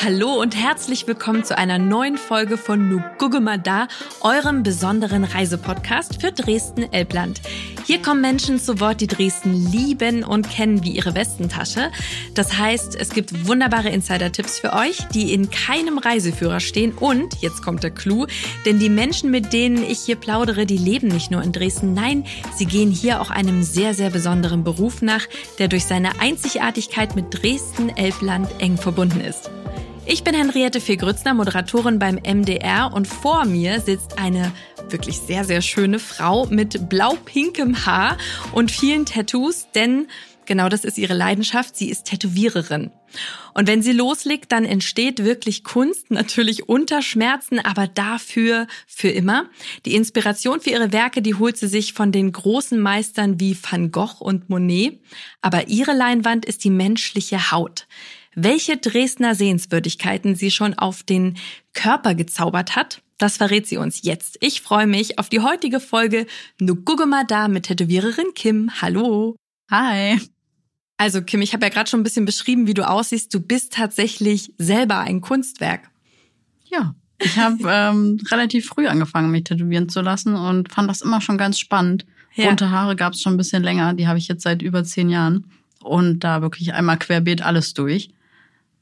Hallo 0.00 0.40
und 0.40 0.56
herzlich 0.56 1.06
willkommen 1.06 1.44
zu 1.44 1.56
einer 1.56 1.78
neuen 1.78 2.16
Folge 2.16 2.56
von 2.56 2.88
Nu 2.88 3.00
Guggema 3.18 3.58
da, 3.58 3.86
eurem 4.22 4.62
besonderen 4.62 5.22
Reisepodcast 5.22 6.20
für 6.20 6.32
Dresden-Elbland. 6.32 7.40
Hier 7.84 8.00
kommen 8.00 8.20
Menschen 8.20 8.60
zu 8.60 8.78
Wort, 8.78 9.00
die 9.00 9.08
Dresden 9.08 9.52
lieben 9.72 10.22
und 10.22 10.48
kennen 10.48 10.84
wie 10.84 10.92
ihre 10.92 11.14
Westentasche. 11.14 11.90
Das 12.34 12.56
heißt, 12.56 12.94
es 12.94 13.10
gibt 13.10 13.46
wunderbare 13.46 13.88
Insider-Tipps 13.88 14.60
für 14.60 14.72
euch, 14.72 14.98
die 15.14 15.32
in 15.32 15.50
keinem 15.50 15.98
Reiseführer 15.98 16.60
stehen. 16.60 16.92
Und 16.92 17.40
jetzt 17.40 17.62
kommt 17.62 17.82
der 17.82 17.90
Clou, 17.90 18.26
denn 18.64 18.78
die 18.78 18.88
Menschen, 18.88 19.30
mit 19.30 19.52
denen 19.52 19.82
ich 19.82 20.00
hier 20.00 20.16
plaudere, 20.16 20.64
die 20.64 20.78
leben 20.78 21.08
nicht 21.08 21.30
nur 21.30 21.42
in 21.42 21.52
Dresden. 21.52 21.92
Nein, 21.92 22.24
sie 22.54 22.66
gehen 22.66 22.92
hier 22.92 23.20
auch 23.20 23.30
einem 23.30 23.62
sehr, 23.64 23.94
sehr 23.94 24.10
besonderen 24.10 24.62
Beruf 24.62 25.02
nach, 25.02 25.26
der 25.58 25.68
durch 25.68 25.84
seine 25.84 26.20
Einzigartigkeit 26.20 27.16
mit 27.16 27.26
Dresden-Elbland 27.30 28.48
eng 28.60 28.76
verbunden 28.76 29.20
ist. 29.20 29.50
Ich 30.04 30.24
bin 30.24 30.34
Henriette 30.34 30.80
Fee-Grützner, 30.80 31.32
Moderatorin 31.32 32.00
beim 32.00 32.16
MDR 32.16 32.92
und 32.92 33.06
vor 33.06 33.44
mir 33.44 33.80
sitzt 33.80 34.18
eine 34.18 34.52
wirklich 34.88 35.18
sehr, 35.18 35.44
sehr 35.44 35.62
schöne 35.62 36.00
Frau 36.00 36.46
mit 36.46 36.88
blau-pinkem 36.88 37.86
Haar 37.86 38.18
und 38.52 38.72
vielen 38.72 39.06
Tattoos, 39.06 39.68
denn 39.76 40.08
genau 40.44 40.68
das 40.68 40.84
ist 40.84 40.98
ihre 40.98 41.14
Leidenschaft. 41.14 41.76
Sie 41.76 41.88
ist 41.88 42.04
Tätowiererin. 42.04 42.90
Und 43.54 43.68
wenn 43.68 43.80
sie 43.80 43.92
loslegt, 43.92 44.50
dann 44.50 44.64
entsteht 44.64 45.22
wirklich 45.22 45.62
Kunst, 45.62 46.10
natürlich 46.10 46.68
unter 46.68 47.00
Schmerzen, 47.00 47.60
aber 47.60 47.86
dafür 47.86 48.66
für 48.88 49.08
immer. 49.08 49.50
Die 49.86 49.94
Inspiration 49.94 50.60
für 50.60 50.70
ihre 50.70 50.92
Werke, 50.92 51.22
die 51.22 51.36
holt 51.36 51.56
sie 51.56 51.68
sich 51.68 51.92
von 51.92 52.10
den 52.10 52.32
großen 52.32 52.80
Meistern 52.80 53.38
wie 53.38 53.56
Van 53.56 53.92
Gogh 53.92 54.20
und 54.20 54.50
Monet. 54.50 54.98
Aber 55.42 55.68
ihre 55.68 55.92
Leinwand 55.92 56.44
ist 56.44 56.64
die 56.64 56.70
menschliche 56.70 57.52
Haut 57.52 57.86
welche 58.34 58.76
Dresdner 58.76 59.34
Sehenswürdigkeiten 59.34 60.34
sie 60.34 60.50
schon 60.50 60.74
auf 60.74 61.02
den 61.02 61.36
Körper 61.74 62.14
gezaubert 62.14 62.76
hat. 62.76 63.02
Das 63.18 63.36
verrät 63.36 63.66
sie 63.66 63.76
uns 63.76 64.02
jetzt. 64.02 64.36
Ich 64.40 64.62
freue 64.62 64.86
mich 64.86 65.18
auf 65.18 65.28
die 65.28 65.40
heutige 65.40 65.80
Folge 65.80 66.26
Nuguguma 66.60 67.24
da 67.24 67.48
mit 67.48 67.64
Tätowiererin 67.64 68.34
Kim. 68.34 68.70
Hallo. 68.80 69.36
Hi. 69.70 70.20
Also 70.96 71.22
Kim, 71.22 71.42
ich 71.42 71.52
habe 71.52 71.66
ja 71.66 71.70
gerade 71.70 71.88
schon 71.88 72.00
ein 72.00 72.04
bisschen 72.04 72.24
beschrieben, 72.24 72.66
wie 72.66 72.74
du 72.74 72.88
aussiehst. 72.88 73.32
Du 73.32 73.40
bist 73.40 73.74
tatsächlich 73.74 74.52
selber 74.58 74.98
ein 74.98 75.20
Kunstwerk. 75.20 75.90
Ja, 76.64 76.94
ich 77.18 77.38
habe 77.38 77.58
ähm, 77.68 78.18
relativ 78.30 78.66
früh 78.66 78.86
angefangen, 78.86 79.30
mich 79.30 79.44
tätowieren 79.44 79.88
zu 79.88 80.00
lassen 80.00 80.34
und 80.34 80.72
fand 80.72 80.88
das 80.88 81.02
immer 81.02 81.20
schon 81.20 81.38
ganz 81.38 81.58
spannend. 81.58 82.06
Ja. 82.34 82.48
Bunte 82.48 82.70
Haare 82.70 82.96
gab 82.96 83.12
es 83.12 83.20
schon 83.20 83.34
ein 83.34 83.38
bisschen 83.38 83.62
länger. 83.62 83.94
Die 83.94 84.06
habe 84.06 84.18
ich 84.18 84.28
jetzt 84.28 84.42
seit 84.42 84.62
über 84.62 84.84
zehn 84.84 85.10
Jahren. 85.10 85.50
Und 85.82 86.20
da 86.20 86.42
wirklich 86.42 86.72
einmal 86.72 86.98
querbeet 86.98 87.42
alles 87.42 87.74
durch. 87.74 88.10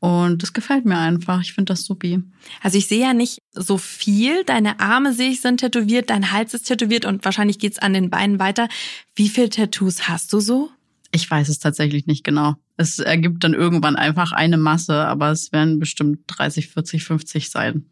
Und 0.01 0.43
das 0.43 0.55
gefällt 0.55 0.87
mir 0.87 0.97
einfach. 0.97 1.43
Ich 1.43 1.53
finde 1.53 1.73
das 1.73 1.85
supi. 1.85 2.23
Also 2.63 2.79
ich 2.79 2.87
sehe 2.87 3.03
ja 3.03 3.13
nicht 3.13 3.39
so 3.53 3.77
viel. 3.77 4.45
Deine 4.45 4.81
Arme 4.81 5.13
sehe 5.13 5.31
ich 5.31 5.43
sind 5.43 5.59
tätowiert, 5.59 6.09
dein 6.09 6.33
Hals 6.33 6.55
ist 6.55 6.65
tätowiert 6.65 7.05
und 7.05 7.25
wahrscheinlich 7.25 7.59
geht's 7.59 7.79
an 7.79 7.93
den 7.93 8.09
Beinen 8.09 8.39
weiter. 8.39 8.69
Wie 9.15 9.29
viele 9.29 9.51
Tattoos 9.51 10.09
hast 10.09 10.33
du 10.33 10.41
so? 10.41 10.71
Ich 11.13 11.31
weiß 11.31 11.49
es 11.51 11.59
tatsächlich 11.59 12.07
nicht 12.07 12.25
genau. 12.25 12.55
Es 12.79 12.99
ergibt 12.99 13.45
dann 13.45 13.53
irgendwann 13.53 13.97
einfach 13.97 14.33
eine 14.33 14.57
Masse, 14.57 15.07
aber 15.07 15.31
es 15.31 15.53
werden 15.53 15.79
bestimmt 15.79 16.21
30, 16.29 16.69
40, 16.69 17.05
50 17.05 17.51
sein. 17.51 17.85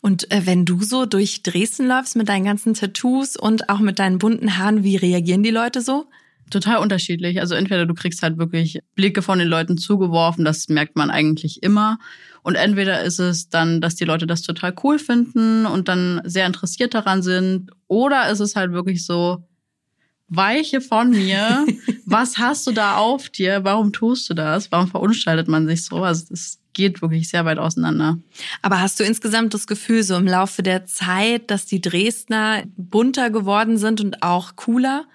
Und 0.00 0.30
äh, 0.30 0.46
wenn 0.46 0.64
du 0.64 0.82
so 0.82 1.04
durch 1.04 1.42
Dresden 1.42 1.88
läufst 1.88 2.14
mit 2.14 2.28
deinen 2.28 2.44
ganzen 2.44 2.74
Tattoos 2.74 3.36
und 3.36 3.68
auch 3.68 3.80
mit 3.80 3.98
deinen 3.98 4.18
bunten 4.18 4.56
Haaren, 4.56 4.84
wie 4.84 4.96
reagieren 4.96 5.42
die 5.42 5.50
Leute 5.50 5.80
so? 5.80 6.06
Total 6.50 6.78
unterschiedlich. 6.78 7.40
Also 7.40 7.54
entweder 7.54 7.86
du 7.86 7.94
kriegst 7.94 8.22
halt 8.22 8.38
wirklich 8.38 8.80
Blicke 8.94 9.22
von 9.22 9.38
den 9.38 9.48
Leuten 9.48 9.78
zugeworfen, 9.78 10.44
das 10.44 10.68
merkt 10.68 10.96
man 10.96 11.10
eigentlich 11.10 11.62
immer. 11.62 11.98
Und 12.42 12.54
entweder 12.54 13.02
ist 13.02 13.18
es 13.18 13.48
dann, 13.48 13.80
dass 13.80 13.96
die 13.96 14.04
Leute 14.04 14.26
das 14.26 14.42
total 14.42 14.74
cool 14.84 14.98
finden 14.98 15.66
und 15.66 15.88
dann 15.88 16.20
sehr 16.24 16.46
interessiert 16.46 16.94
daran 16.94 17.22
sind. 17.22 17.70
Oder 17.88 18.30
ist 18.30 18.40
es 18.40 18.54
halt 18.54 18.72
wirklich 18.72 19.04
so, 19.04 19.44
weiche 20.28 20.80
von 20.80 21.10
mir. 21.10 21.66
Was 22.06 22.38
hast 22.38 22.66
du 22.66 22.72
da 22.72 22.96
auf 22.96 23.28
dir? 23.28 23.64
Warum 23.64 23.92
tust 23.92 24.28
du 24.30 24.34
das? 24.34 24.70
Warum 24.72 24.88
verunstaltet 24.88 25.48
man 25.48 25.66
sich 25.66 25.84
so? 25.84 26.02
Also 26.02 26.32
es 26.32 26.60
geht 26.72 27.00
wirklich 27.00 27.28
sehr 27.28 27.44
weit 27.44 27.58
auseinander. 27.58 28.18
Aber 28.62 28.80
hast 28.80 29.00
du 29.00 29.04
insgesamt 29.04 29.54
das 29.54 29.66
Gefühl, 29.66 30.02
so 30.02 30.14
im 30.14 30.26
Laufe 30.26 30.62
der 30.62 30.84
Zeit, 30.86 31.50
dass 31.50 31.66
die 31.66 31.80
Dresdner 31.80 32.64
bunter 32.76 33.30
geworden 33.30 33.78
sind 33.78 34.00
und 34.00 34.22
auch 34.22 34.56
cooler? 34.56 35.06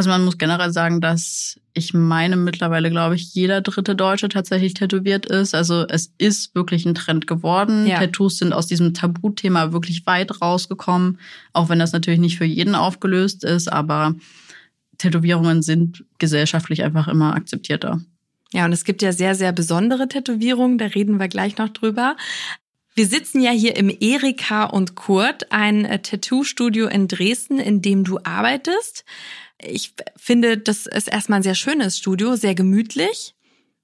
Also 0.00 0.08
man 0.08 0.24
muss 0.24 0.38
generell 0.38 0.72
sagen, 0.72 1.02
dass 1.02 1.60
ich 1.74 1.92
meine 1.92 2.36
mittlerweile, 2.36 2.88
glaube 2.88 3.16
ich, 3.16 3.34
jeder 3.34 3.60
dritte 3.60 3.94
Deutsche 3.94 4.30
tatsächlich 4.30 4.72
tätowiert 4.72 5.26
ist. 5.26 5.54
Also 5.54 5.86
es 5.86 6.14
ist 6.16 6.54
wirklich 6.54 6.86
ein 6.86 6.94
Trend 6.94 7.26
geworden. 7.26 7.86
Ja. 7.86 7.98
Tattoos 7.98 8.38
sind 8.38 8.54
aus 8.54 8.66
diesem 8.66 8.94
Tabuthema 8.94 9.72
wirklich 9.72 10.06
weit 10.06 10.40
rausgekommen, 10.40 11.18
auch 11.52 11.68
wenn 11.68 11.78
das 11.78 11.92
natürlich 11.92 12.18
nicht 12.18 12.38
für 12.38 12.46
jeden 12.46 12.74
aufgelöst 12.74 13.44
ist, 13.44 13.70
aber 13.70 14.14
Tätowierungen 14.96 15.60
sind 15.60 16.02
gesellschaftlich 16.16 16.82
einfach 16.82 17.06
immer 17.06 17.34
akzeptierter. 17.34 18.00
Ja, 18.54 18.64
und 18.64 18.72
es 18.72 18.84
gibt 18.84 19.02
ja 19.02 19.12
sehr, 19.12 19.34
sehr 19.34 19.52
besondere 19.52 20.08
Tätowierungen, 20.08 20.78
da 20.78 20.86
reden 20.86 21.20
wir 21.20 21.28
gleich 21.28 21.58
noch 21.58 21.68
drüber. 21.68 22.16
Wir 22.94 23.06
sitzen 23.06 23.42
ja 23.42 23.50
hier 23.50 23.76
im 23.76 23.94
Erika 24.00 24.64
und 24.64 24.94
Kurt, 24.94 25.52
ein 25.52 25.84
äh, 25.84 25.98
Tattoo-Studio 25.98 26.86
in 26.88 27.06
Dresden, 27.06 27.58
in 27.58 27.82
dem 27.82 28.02
du 28.02 28.18
arbeitest. 28.24 29.04
Ich 29.62 29.92
finde, 30.16 30.58
das 30.58 30.86
ist 30.86 31.08
erstmal 31.08 31.40
ein 31.40 31.42
sehr 31.42 31.54
schönes 31.54 31.98
Studio, 31.98 32.36
sehr 32.36 32.54
gemütlich. 32.54 33.34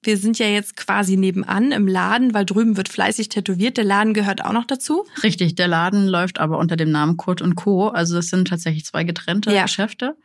Wir 0.02 0.16
sind 0.16 0.38
ja 0.38 0.46
jetzt 0.46 0.76
quasi 0.76 1.16
nebenan 1.16 1.72
im 1.72 1.88
Laden, 1.88 2.32
weil 2.32 2.44
drüben 2.46 2.76
wird 2.76 2.88
fleißig 2.88 3.28
tätowiert. 3.28 3.76
Der 3.76 3.84
Laden 3.84 4.14
gehört 4.14 4.44
auch 4.44 4.52
noch 4.52 4.64
dazu. 4.64 5.04
Richtig, 5.22 5.56
der 5.56 5.66
Laden 5.66 6.06
läuft 6.06 6.38
aber 6.38 6.58
unter 6.58 6.76
dem 6.76 6.90
Namen 6.90 7.16
Kurt 7.16 7.42
und 7.42 7.56
Co. 7.56 7.88
Also 7.88 8.14
das 8.14 8.28
sind 8.28 8.48
tatsächlich 8.48 8.84
zwei 8.84 9.04
getrennte 9.04 9.52
ja. 9.52 9.62
Geschäfte. 9.62 10.16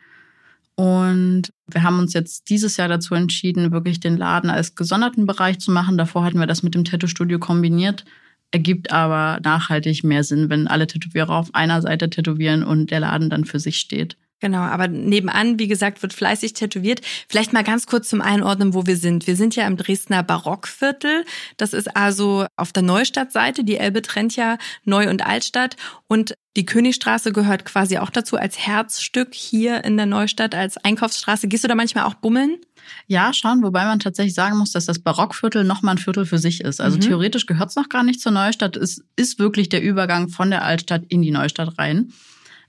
Und 0.76 1.52
wir 1.68 1.84
haben 1.84 2.00
uns 2.00 2.14
jetzt 2.14 2.50
dieses 2.50 2.78
Jahr 2.78 2.88
dazu 2.88 3.16
entschieden, 3.16 3.72
wirklich 3.72 4.00
den 4.00 4.18
Laden 4.18 4.50
als 4.50 4.76
gesonderten 4.76 5.26
Bereich 5.26 5.60
zu 5.60 5.72
machen. 5.72 5.98
Davor 5.98 6.24
hatten 6.24 6.40
wir 6.40 6.48
das 6.48 6.64
mit 6.64 6.76
dem 6.76 6.86
Tattoo-Studio 6.86 7.40
kombiniert. 7.40 8.06
Ergibt 8.52 8.92
aber 8.92 9.40
nachhaltig 9.44 10.04
mehr 10.04 10.24
Sinn, 10.24 10.50
wenn 10.50 10.68
alle 10.68 10.88
Tätowierer 10.88 11.36
auf 11.36 11.56
einer 11.56 11.82
Seite 11.82 12.10
tätowieren 12.10 12.64
und 12.64 12.92
der 12.92 13.00
Laden 13.00 13.30
dann 13.30 13.46
für 13.46 13.60
sich 13.60 13.78
steht. 13.78 14.18
Genau, 14.42 14.62
aber 14.62 14.88
nebenan, 14.88 15.60
wie 15.60 15.68
gesagt, 15.68 16.02
wird 16.02 16.14
fleißig 16.14 16.54
tätowiert. 16.54 17.02
Vielleicht 17.30 17.54
mal 17.54 17.64
ganz 17.64 17.86
kurz 17.86 18.10
zum 18.10 18.22
Einordnen, 18.22 18.74
wo 18.74 18.88
wir 18.88 18.98
sind. 18.98 19.28
Wir 19.28 19.36
sind 19.36 19.56
ja 19.56 19.68
im 19.68 19.78
Dresdner 19.78 20.24
Barockviertel. 20.24 21.26
Das 21.58 21.74
ist 21.74 21.96
also 21.96 22.48
auf 22.58 22.74
der 22.74 22.82
Neustadtseite. 22.82 23.64
Die 23.64 23.78
Elbe 23.78 24.02
trennt 24.02 24.36
ja 24.36 24.58
Neu- 24.84 25.12
und 25.12 25.24
Altstadt. 25.24 25.78
Und 26.08 26.34
die 26.58 26.66
Königstraße 26.66 27.32
gehört 27.32 27.66
quasi 27.66 28.00
auch 28.00 28.10
dazu 28.10 28.36
als 28.36 28.58
Herzstück 28.58 29.36
hier 29.36 29.84
in 29.84 29.96
der 29.96 30.08
Neustadt, 30.08 30.56
als 30.56 30.78
Einkaufsstraße. 30.78 31.48
Gehst 31.48 31.64
du 31.64 31.68
da 31.68 31.76
manchmal 31.76 32.06
auch 32.06 32.16
bummeln? 32.16 32.58
Ja, 33.06 33.36
schon, 33.36 33.62
wobei 33.62 33.86
man 33.86 34.00
tatsächlich 34.00 34.34
sagen 34.34 34.58
muss, 34.58 34.72
dass 34.72 34.88
das 34.88 34.98
Barockviertel 34.98 35.64
nochmal 35.64 35.96
ein 35.96 36.00
Viertel 36.00 36.26
für 36.26 36.40
sich 36.40 36.62
ist. 36.62 36.82
Also 36.82 36.98
mhm. 36.98 37.02
theoretisch 37.02 37.46
gehört 37.46 37.70
es 37.70 37.76
noch 37.76 37.90
gar 37.90 38.04
nicht 38.04 38.20
zur 38.20 38.32
Neustadt. 38.32 38.76
Es 38.76 39.04
ist 39.16 39.38
wirklich 39.38 39.70
der 39.70 39.84
Übergang 39.84 40.30
von 40.30 40.50
der 40.50 40.66
Altstadt 40.66 41.04
in 41.10 41.22
die 41.22 41.32
Neustadt 41.32 41.78
rein. 41.78 42.12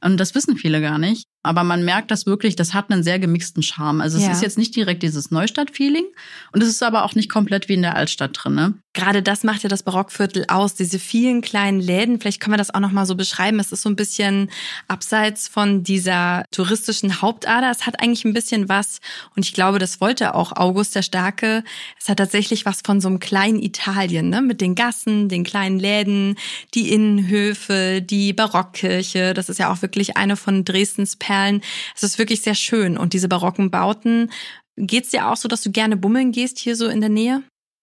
Und 0.03 0.19
das 0.19 0.35
wissen 0.35 0.57
viele 0.57 0.83
gar 0.83 0.99
nicht. 0.99 1.27
Aber 1.43 1.65
man 1.65 1.85
merkt 1.85 2.11
das 2.11 2.27
wirklich, 2.27 2.55
das 2.57 2.73
hat 2.73 2.91
einen 2.91 3.03
sehr 3.03 3.19
gemixten 3.19 3.63
Charme. 3.63 4.01
Also 4.01 4.19
es 4.19 4.25
ja. 4.25 4.33
ist 4.33 4.43
jetzt 4.43 4.59
nicht 4.59 4.77
direkt 4.77 5.03
dieses 5.03 5.31
Neustadt-Feeling 5.31 6.05
und 6.53 6.63
es 6.63 6.69
ist 6.69 6.83
aber 6.83 7.05
auch 7.05 7.15
nicht 7.15 7.29
komplett 7.29 7.69
wie 7.69 7.75
in 7.75 7.83
der 7.83 7.97
Altstadt 7.97 8.31
drin. 8.35 8.55
Ne? 8.55 8.75
Gerade 8.95 9.23
das 9.23 9.43
macht 9.43 9.63
ja 9.63 9.71
das 9.71 9.83
Barockviertel 9.83 10.45
aus, 10.49 10.75
diese 10.75 10.99
vielen 10.99 11.41
kleinen 11.41 11.81
Läden. 11.81 12.21
Vielleicht 12.21 12.41
können 12.41 12.53
wir 12.53 12.59
das 12.59 12.75
auch 12.75 12.81
noch 12.81 12.93
mal 12.93 13.07
so 13.07 13.15
beschreiben. 13.15 13.59
Es 13.59 13.73
ist 13.73 13.83
so 13.83 13.89
ein 13.89 13.97
bisschen 13.97 14.51
abseits 14.87 15.49
von 15.49 15.83
dieser 15.83 16.45
touristischen 16.51 17.23
Hauptader. 17.23 17.71
Es 17.71 17.87
hat 17.87 18.03
eigentlich 18.03 18.27
ein 18.27 18.35
bisschen 18.35 18.69
was 18.69 19.01
und 19.35 19.47
ich 19.47 19.55
glaube, 19.55 19.79
das 19.79 20.03
wollte 20.03 20.35
auch 20.35 20.53
August 20.53 20.95
der 20.95 21.03
Starke. 21.03 21.65
Es 21.99 22.11
hat 22.11 22.19
tatsächlich 22.19 22.67
was 22.67 22.83
von 22.85 23.01
so 23.01 23.09
einem 23.09 23.19
kleinen 23.19 23.63
Italien, 23.63 24.29
ne? 24.29 24.43
mit 24.43 24.61
den 24.61 24.75
Gassen, 24.75 25.31
den 25.31 25.45
kleinen 25.45 25.79
Läden, 25.79 26.37
die 26.75 26.93
Innenhöfe, 26.93 28.03
die 28.03 28.35
Barockkirche. 28.35 29.33
Das 29.33 29.49
ist 29.49 29.59
ja 29.59 29.73
auch 29.73 29.81
wirklich 29.81 30.19
eine 30.19 30.37
von 30.37 30.67
Dresdens 30.67 31.17
Perlen. 31.17 31.63
Es 31.97 32.03
ist 32.03 32.19
wirklich 32.19 32.43
sehr 32.43 32.55
schön. 32.55 32.99
Und 32.99 33.15
diese 33.15 33.29
barocken 33.29 33.71
Bauten, 33.71 34.31
geht's 34.77 35.11
dir 35.11 35.29
auch 35.29 35.37
so, 35.37 35.49
dass 35.49 35.63
du 35.63 35.71
gerne 35.71 35.97
bummeln 35.97 36.33
gehst 36.33 36.59
hier 36.59 36.77
so 36.77 36.89
in 36.89 37.01
der 37.01 37.11
Nähe? 37.11 37.43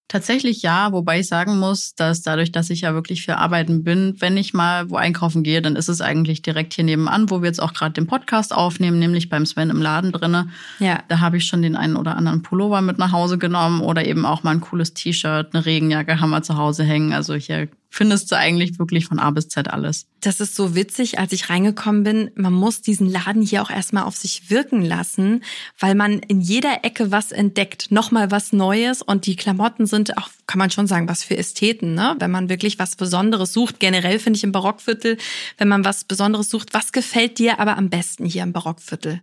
Tatsächlich 0.09 0.63
ja, 0.63 0.91
wobei 0.91 1.19
ich 1.19 1.27
sagen 1.27 1.59
muss, 1.59 1.94
dass 1.94 2.23
dadurch, 2.23 2.51
dass 2.51 2.71
ich 2.71 2.81
ja 2.81 2.95
wirklich 2.95 3.23
für 3.23 3.38
Arbeiten 3.38 3.83
bin, 3.83 4.15
wenn 4.17 4.38
ich 4.38 4.56
mal 4.56 4.89
wo 4.89 4.95
einkaufen 4.95 5.44
gehe, 5.44 5.61
dann 5.61 5.75
ist 5.75 5.88
es 5.88 6.01
eigentlich 6.01 6.41
direkt 6.41 6.73
hier 6.73 6.83
nebenan, 6.83 7.29
wo 7.29 7.44
wir 7.44 7.47
jetzt 7.47 7.61
auch 7.61 7.73
gerade 7.73 7.94
den 7.94 8.07
Podcast 8.07 8.51
aufnehmen, 8.51 8.97
nämlich 8.97 9.29
beim 9.29 9.45
Sven 9.45 9.69
im 9.69 9.83
Laden 9.83 10.11
drinne. 10.11 10.50
Ja. 10.79 11.03
Da 11.09 11.19
habe 11.19 11.38
ich 11.38 11.45
schon 11.45 11.61
den 11.61 11.75
einen 11.75 11.95
oder 11.95 12.17
anderen 12.17 12.41
Pullover 12.41 12.81
mit 12.81 12.97
nach 12.97 13.11
Hause 13.11 13.38
genommen 13.38 13.81
oder 13.81 14.03
eben 14.03 14.25
auch 14.25 14.41
mal 14.41 14.50
ein 14.50 14.61
cooles 14.61 14.95
T-Shirt, 14.95 15.53
eine 15.53 15.67
Regenjacke 15.67 16.19
haben 16.19 16.31
wir 16.31 16.41
zu 16.41 16.57
Hause 16.57 16.83
hängen. 16.83 17.13
Also 17.13 17.35
hier 17.35 17.67
findest 17.89 18.31
du 18.31 18.38
eigentlich 18.38 18.80
wirklich 18.80 19.06
von 19.07 19.19
A 19.19 19.31
bis 19.31 19.50
Z 19.50 19.68
alles. 19.68 20.06
Das 20.21 20.39
ist 20.39 20.56
so 20.56 20.75
witzig, 20.75 21.18
als 21.18 21.31
ich 21.31 21.50
reingekommen 21.50 22.03
bin. 22.03 22.31
Man 22.36 22.53
muss 22.53 22.81
diesen 22.81 23.09
Laden 23.09 23.41
hier 23.41 23.62
auch 23.62 23.69
erstmal 23.69 24.03
auf 24.03 24.15
sich 24.15 24.50
wirken 24.50 24.83
lassen, 24.83 25.44
weil 25.80 25.95
man 25.95 26.19
in 26.19 26.41
jeder 26.41 26.83
Ecke 26.83 27.12
was 27.12 27.31
entdeckt, 27.31 27.91
nochmal 27.91 28.31
was 28.31 28.53
Neues 28.53 29.01
und 29.01 29.25
die 29.25 29.36
Klamotten 29.36 29.86
sind 29.86 30.18
auch, 30.18 30.30
kann 30.45 30.59
man 30.59 30.71
schon 30.71 30.88
sagen, 30.88 31.07
was 31.07 31.24
für 31.24 31.38
Ästheten, 31.38 31.94
ne? 31.94 32.15
Wenn 32.19 32.31
man 32.31 32.50
wirklich 32.50 32.80
was 32.80 32.95
Besonderes 32.95 33.53
sucht. 33.53 33.80
Generell 33.80 34.19
finde 34.19 34.38
ich 34.38 34.44
im 34.44 34.51
Barockviertel, 34.51 35.18
wenn 35.57 35.68
man 35.68 35.85
was 35.85 36.03
Besonderes 36.03 36.50
sucht, 36.50 36.74
was 36.74 36.92
gefällt 36.92 37.39
dir 37.39 37.59
aber 37.59 37.77
am 37.77 37.89
besten 37.89 38.25
hier 38.25 38.44
im 38.44 38.53
Barockviertel? 38.53 39.21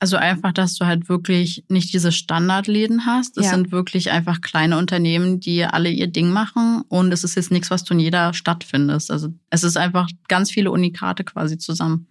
Also 0.00 0.16
einfach, 0.16 0.52
dass 0.52 0.74
du 0.74 0.86
halt 0.86 1.08
wirklich 1.08 1.64
nicht 1.68 1.94
diese 1.94 2.12
Standardläden 2.12 3.06
hast. 3.06 3.38
Es 3.38 3.46
ja. 3.46 3.52
sind 3.52 3.72
wirklich 3.72 4.10
einfach 4.10 4.40
kleine 4.40 4.76
Unternehmen, 4.76 5.40
die 5.40 5.64
alle 5.64 5.88
ihr 5.88 6.08
Ding 6.08 6.30
machen. 6.30 6.82
Und 6.88 7.12
es 7.12 7.24
ist 7.24 7.36
jetzt 7.36 7.50
nichts, 7.50 7.70
was 7.70 7.84
du 7.84 7.94
in 7.94 8.00
jeder 8.00 8.34
Stadt 8.34 8.64
findest. 8.64 9.10
Also 9.10 9.28
es 9.50 9.64
ist 9.64 9.76
einfach 9.76 10.08
ganz 10.28 10.50
viele 10.50 10.70
Unikate 10.70 11.24
quasi 11.24 11.56
zusammen. 11.58 12.08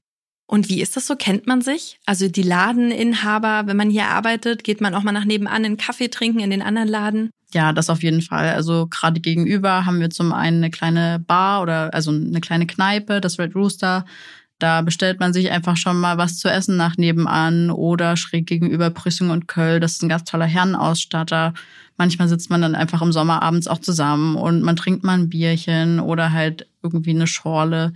Und 0.47 0.69
wie 0.69 0.81
ist 0.81 0.95
das 0.95 1.07
so? 1.07 1.15
Kennt 1.15 1.47
man 1.47 1.61
sich? 1.61 1.99
Also 2.05 2.27
die 2.27 2.43
Ladeninhaber, 2.43 3.63
wenn 3.65 3.77
man 3.77 3.89
hier 3.89 4.07
arbeitet, 4.07 4.63
geht 4.63 4.81
man 4.81 4.93
auch 4.93 5.03
mal 5.03 5.11
nach 5.11 5.25
nebenan 5.25 5.65
einen 5.65 5.77
Kaffee 5.77 6.09
trinken 6.09 6.39
in 6.39 6.49
den 6.49 6.61
anderen 6.61 6.89
Laden? 6.89 7.29
Ja, 7.53 7.71
das 7.71 7.89
auf 7.89 8.03
jeden 8.03 8.21
Fall. 8.21 8.49
Also 8.49 8.87
gerade 8.87 9.19
gegenüber 9.19 9.85
haben 9.85 9.99
wir 9.99 10.09
zum 10.09 10.33
einen 10.33 10.57
eine 10.57 10.71
kleine 10.71 11.19
Bar 11.19 11.61
oder 11.61 11.93
also 11.93 12.11
eine 12.11 12.41
kleine 12.41 12.67
Kneipe, 12.67 13.21
das 13.21 13.39
Red 13.39 13.55
Rooster. 13.55 14.05
Da 14.63 14.81
bestellt 14.81 15.19
man 15.19 15.33
sich 15.33 15.51
einfach 15.51 15.75
schon 15.75 15.99
mal 15.99 16.17
was 16.17 16.37
zu 16.37 16.47
essen 16.47 16.77
nach 16.77 16.95
nebenan 16.95 17.69
oder 17.69 18.15
schräg 18.15 18.47
gegenüber 18.47 18.91
Prüssing 18.91 19.29
und 19.29 19.49
Köln. 19.49 19.81
Das 19.81 19.91
ist 19.91 20.03
ein 20.03 20.07
ganz 20.07 20.23
toller 20.23 20.45
Herrenausstatter. 20.45 21.53
Manchmal 21.97 22.29
sitzt 22.29 22.49
man 22.49 22.61
dann 22.61 22.73
einfach 22.73 23.01
im 23.01 23.11
Sommer 23.11 23.41
abends 23.41 23.67
auch 23.67 23.79
zusammen 23.79 24.37
und 24.37 24.61
man 24.61 24.77
trinkt 24.77 25.03
mal 25.03 25.19
ein 25.19 25.27
Bierchen 25.27 25.99
oder 25.99 26.31
halt 26.31 26.65
irgendwie 26.81 27.09
eine 27.09 27.27
Schorle 27.27 27.91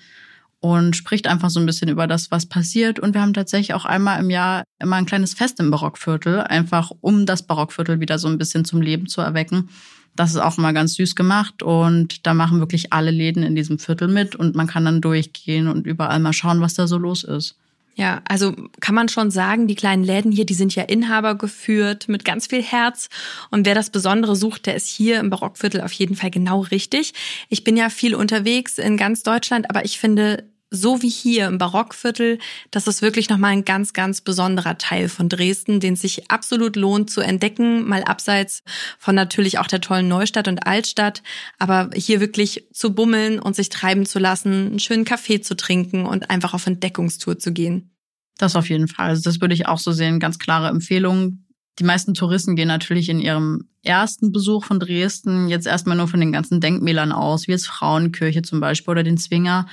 und 0.59 0.97
spricht 0.97 1.27
einfach 1.27 1.51
so 1.51 1.61
ein 1.61 1.65
bisschen 1.65 1.87
über 1.87 2.05
das, 2.05 2.31
was 2.31 2.45
passiert. 2.45 2.99
Und 2.99 3.13
wir 3.13 3.21
haben 3.21 3.33
tatsächlich 3.33 3.73
auch 3.73 3.85
einmal 3.85 4.19
im 4.19 4.29
Jahr 4.29 4.65
immer 4.77 4.97
ein 4.97 5.05
kleines 5.05 5.35
Fest 5.35 5.61
im 5.61 5.71
Barockviertel, 5.71 6.41
einfach 6.41 6.91
um 6.99 7.25
das 7.25 7.43
Barockviertel 7.43 8.01
wieder 8.01 8.19
so 8.19 8.27
ein 8.27 8.37
bisschen 8.37 8.65
zum 8.65 8.81
Leben 8.81 9.07
zu 9.07 9.21
erwecken. 9.21 9.69
Das 10.17 10.31
ist 10.31 10.37
auch 10.37 10.57
mal 10.57 10.73
ganz 10.73 10.95
süß 10.95 11.15
gemacht 11.15 11.63
und 11.63 12.25
da 12.25 12.33
machen 12.33 12.59
wirklich 12.59 12.91
alle 12.91 13.11
Läden 13.11 13.43
in 13.43 13.55
diesem 13.55 13.79
Viertel 13.79 14.07
mit 14.07 14.35
und 14.35 14.55
man 14.55 14.67
kann 14.67 14.83
dann 14.83 14.99
durchgehen 14.99 15.67
und 15.67 15.87
überall 15.87 16.19
mal 16.19 16.33
schauen, 16.33 16.59
was 16.59 16.73
da 16.73 16.87
so 16.87 16.97
los 16.97 17.23
ist. 17.23 17.55
Ja, 17.97 18.21
also 18.27 18.55
kann 18.79 18.93
man 18.93 19.09
schon 19.09 19.31
sagen, 19.31 19.67
die 19.67 19.73
kleinen 19.73 20.03
Läden 20.03 20.31
hier, 20.31 20.45
die 20.45 20.53
sind 20.53 20.75
ja 20.75 20.83
Inhaber 20.83 21.33
geführt 21.33 22.07
mit 22.07 22.25
ganz 22.25 22.45
viel 22.45 22.61
Herz. 22.61 23.09
Und 23.49 23.65
wer 23.65 23.73
das 23.73 23.89
Besondere 23.89 24.35
sucht, 24.35 24.67
der 24.67 24.75
ist 24.75 24.87
hier 24.87 25.19
im 25.19 25.31
Barockviertel 25.31 25.81
auf 25.81 25.91
jeden 25.93 26.15
Fall 26.15 26.29
genau 26.29 26.61
richtig. 26.61 27.13
Ich 27.49 27.63
bin 27.63 27.75
ja 27.75 27.89
viel 27.89 28.13
unterwegs 28.13 28.77
in 28.77 28.97
ganz 28.97 29.23
Deutschland, 29.23 29.69
aber 29.71 29.83
ich 29.83 29.97
finde, 29.97 30.43
so 30.69 31.01
wie 31.01 31.09
hier 31.09 31.47
im 31.47 31.57
Barockviertel, 31.57 32.39
das 32.71 32.87
ist 32.87 33.01
wirklich 33.01 33.29
nochmal 33.29 33.51
ein 33.51 33.65
ganz, 33.65 33.93
ganz 33.93 34.21
besonderer 34.21 34.77
Teil 34.77 35.07
von 35.09 35.29
Dresden, 35.29 35.79
den 35.79 35.93
es 35.93 36.01
sich 36.01 36.29
absolut 36.29 36.75
lohnt 36.75 37.09
zu 37.09 37.21
entdecken, 37.21 37.87
mal 37.87 38.03
abseits 38.03 38.63
von 38.99 39.15
natürlich 39.15 39.59
auch 39.59 39.67
der 39.67 39.81
tollen 39.81 40.07
Neustadt 40.07 40.47
und 40.47 40.67
Altstadt, 40.67 41.23
aber 41.57 41.89
hier 41.95 42.19
wirklich 42.19 42.67
zu 42.73 42.93
bummeln 42.93 43.39
und 43.39 43.55
sich 43.55 43.69
treiben 43.69 44.05
zu 44.05 44.19
lassen, 44.19 44.67
einen 44.67 44.79
schönen 44.79 45.05
Kaffee 45.05 45.41
zu 45.41 45.55
trinken 45.55 46.05
und 46.05 46.29
einfach 46.29 46.53
auf 46.53 46.67
Entdeckungstour 46.67 47.39
zu 47.39 47.53
gehen. 47.53 47.91
Das 48.37 48.55
auf 48.55 48.69
jeden 48.69 48.87
Fall. 48.87 49.09
Also 49.09 49.23
das 49.23 49.41
würde 49.41 49.53
ich 49.53 49.67
auch 49.67 49.79
so 49.79 49.91
sehen. 49.91 50.19
Ganz 50.19 50.37
klare 50.37 50.67
Empfehlung. 50.67 51.43
Die 51.79 51.83
meisten 51.83 52.13
Touristen 52.13 52.55
gehen 52.55 52.67
natürlich 52.67 53.09
in 53.09 53.19
ihrem 53.19 53.69
ersten 53.83 54.31
Besuch 54.31 54.65
von 54.65 54.79
Dresden 54.79 55.47
jetzt 55.47 55.67
erstmal 55.67 55.97
nur 55.97 56.07
von 56.07 56.19
den 56.19 56.31
ganzen 56.31 56.59
Denkmälern 56.59 57.11
aus, 57.11 57.47
wie 57.47 57.51
jetzt 57.51 57.67
Frauenkirche 57.67 58.41
zum 58.41 58.59
Beispiel 58.59 58.91
oder 58.91 59.03
den 59.03 59.17
Zwinger. 59.17 59.67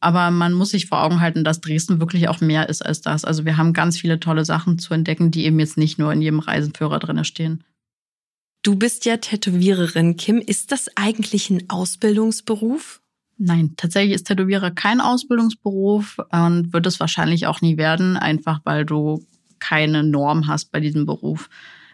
Aber 0.00 0.30
man 0.30 0.54
muss 0.54 0.70
sich 0.70 0.86
vor 0.86 1.02
Augen 1.02 1.20
halten, 1.20 1.44
dass 1.44 1.60
Dresden 1.60 2.00
wirklich 2.00 2.28
auch 2.28 2.40
mehr 2.40 2.68
ist 2.68 2.84
als 2.84 3.02
das. 3.02 3.24
Also 3.24 3.44
wir 3.44 3.58
haben 3.58 3.74
ganz 3.74 3.98
viele 3.98 4.18
tolle 4.18 4.44
Sachen 4.44 4.78
zu 4.78 4.94
entdecken, 4.94 5.30
die 5.30 5.44
eben 5.44 5.60
jetzt 5.60 5.76
nicht 5.76 5.98
nur 5.98 6.12
in 6.12 6.22
jedem 6.22 6.40
Reiseführer 6.40 6.98
drinne 6.98 7.24
stehen. 7.24 7.64
Du 8.62 8.76
bist 8.76 9.04
ja 9.04 9.18
Tätowiererin, 9.18 10.16
Kim. 10.16 10.38
Ist 10.38 10.72
das 10.72 10.88
eigentlich 10.96 11.50
ein 11.50 11.68
Ausbildungsberuf? 11.68 13.00
Nein, 13.38 13.72
tatsächlich 13.76 14.14
ist 14.14 14.26
Tätowierer 14.26 14.70
kein 14.70 15.00
Ausbildungsberuf 15.00 16.18
und 16.30 16.72
wird 16.72 16.86
es 16.86 17.00
wahrscheinlich 17.00 17.46
auch 17.46 17.62
nie 17.62 17.78
werden, 17.78 18.18
einfach 18.18 18.60
weil 18.64 18.84
du 18.84 19.24
keine 19.60 20.02
Norm 20.02 20.46
hast 20.46 20.72
bei 20.72 20.80
diesem 20.80 21.06
Beruf. 21.06 21.48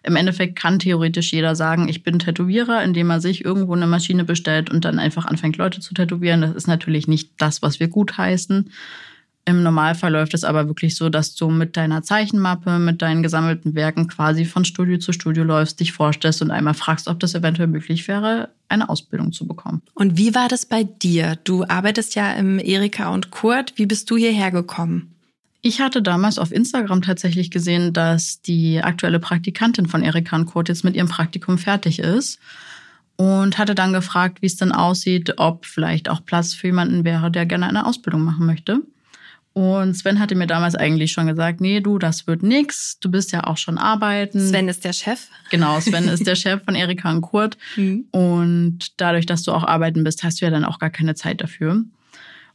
Im 0.06 0.14
Endeffekt 0.14 0.56
kann 0.56 0.78
theoretisch 0.78 1.32
jeder 1.32 1.56
sagen, 1.56 1.88
ich 1.88 2.04
bin 2.04 2.20
Tätowierer, 2.20 2.84
indem 2.84 3.10
er 3.10 3.20
sich 3.20 3.44
irgendwo 3.44 3.74
eine 3.74 3.88
Maschine 3.88 4.24
bestellt 4.24 4.70
und 4.70 4.84
dann 4.84 5.00
einfach 5.00 5.26
anfängt, 5.26 5.56
Leute 5.56 5.80
zu 5.80 5.94
tätowieren. 5.94 6.42
Das 6.42 6.54
ist 6.54 6.68
natürlich 6.68 7.08
nicht 7.08 7.32
das, 7.38 7.60
was 7.60 7.80
wir 7.80 7.88
gut 7.88 8.16
heißen. 8.16 8.70
Im 9.46 9.64
Normalfall 9.64 10.12
läuft 10.12 10.34
es 10.34 10.44
aber 10.44 10.68
wirklich 10.68 10.94
so, 10.94 11.08
dass 11.08 11.34
du 11.34 11.50
mit 11.50 11.76
deiner 11.76 12.04
Zeichenmappe, 12.04 12.78
mit 12.78 13.02
deinen 13.02 13.24
gesammelten 13.24 13.74
Werken 13.74 14.06
quasi 14.06 14.44
von 14.44 14.64
Studio 14.64 14.98
zu 14.98 15.12
Studio 15.12 15.42
läufst, 15.42 15.80
dich 15.80 15.92
vorstellst 15.92 16.40
und 16.40 16.52
einmal 16.52 16.74
fragst, 16.74 17.08
ob 17.08 17.18
das 17.18 17.34
eventuell 17.34 17.68
möglich 17.68 18.06
wäre, 18.06 18.50
eine 18.68 18.88
Ausbildung 18.88 19.32
zu 19.32 19.46
bekommen. 19.46 19.82
Und 19.94 20.16
wie 20.16 20.36
war 20.36 20.46
das 20.46 20.66
bei 20.66 20.84
dir? 20.84 21.36
Du 21.42 21.64
arbeitest 21.64 22.14
ja 22.14 22.32
im 22.34 22.60
Erika 22.60 23.12
und 23.12 23.32
Kurt. 23.32 23.72
Wie 23.74 23.86
bist 23.86 24.08
du 24.08 24.16
hierher 24.16 24.52
gekommen? 24.52 25.15
Ich 25.66 25.80
hatte 25.80 26.00
damals 26.00 26.38
auf 26.38 26.52
Instagram 26.52 27.02
tatsächlich 27.02 27.50
gesehen, 27.50 27.92
dass 27.92 28.40
die 28.40 28.80
aktuelle 28.84 29.18
Praktikantin 29.18 29.86
von 29.86 30.00
Erika 30.00 30.36
und 30.36 30.46
Kurt 30.46 30.68
jetzt 30.68 30.84
mit 30.84 30.94
ihrem 30.94 31.08
Praktikum 31.08 31.58
fertig 31.58 31.98
ist 31.98 32.38
und 33.16 33.58
hatte 33.58 33.74
dann 33.74 33.92
gefragt, 33.92 34.42
wie 34.42 34.46
es 34.46 34.54
denn 34.54 34.70
aussieht, 34.70 35.40
ob 35.40 35.66
vielleicht 35.66 36.08
auch 36.08 36.24
Platz 36.24 36.54
für 36.54 36.68
jemanden 36.68 37.04
wäre, 37.04 37.32
der 37.32 37.46
gerne 37.46 37.66
eine 37.66 37.84
Ausbildung 37.84 38.22
machen 38.22 38.46
möchte. 38.46 38.82
Und 39.54 39.94
Sven 39.94 40.20
hatte 40.20 40.36
mir 40.36 40.46
damals 40.46 40.76
eigentlich 40.76 41.10
schon 41.10 41.26
gesagt, 41.26 41.60
nee, 41.60 41.80
du, 41.80 41.98
das 41.98 42.28
wird 42.28 42.44
nix. 42.44 43.00
Du 43.00 43.10
bist 43.10 43.32
ja 43.32 43.42
auch 43.42 43.56
schon 43.56 43.76
arbeiten. 43.76 44.38
Sven 44.38 44.68
ist 44.68 44.84
der 44.84 44.92
Chef. 44.92 45.26
Genau, 45.50 45.80
Sven 45.80 46.06
ist 46.06 46.28
der 46.28 46.34
Chef 46.36 46.62
von 46.62 46.76
Erika 46.76 47.10
und 47.10 47.22
Kurt. 47.22 47.58
Mhm. 47.74 48.04
Und 48.12 49.00
dadurch, 49.00 49.26
dass 49.26 49.42
du 49.42 49.50
auch 49.50 49.64
arbeiten 49.64 50.04
bist, 50.04 50.22
hast 50.22 50.40
du 50.40 50.44
ja 50.44 50.52
dann 50.52 50.64
auch 50.64 50.78
gar 50.78 50.90
keine 50.90 51.16
Zeit 51.16 51.40
dafür. 51.40 51.82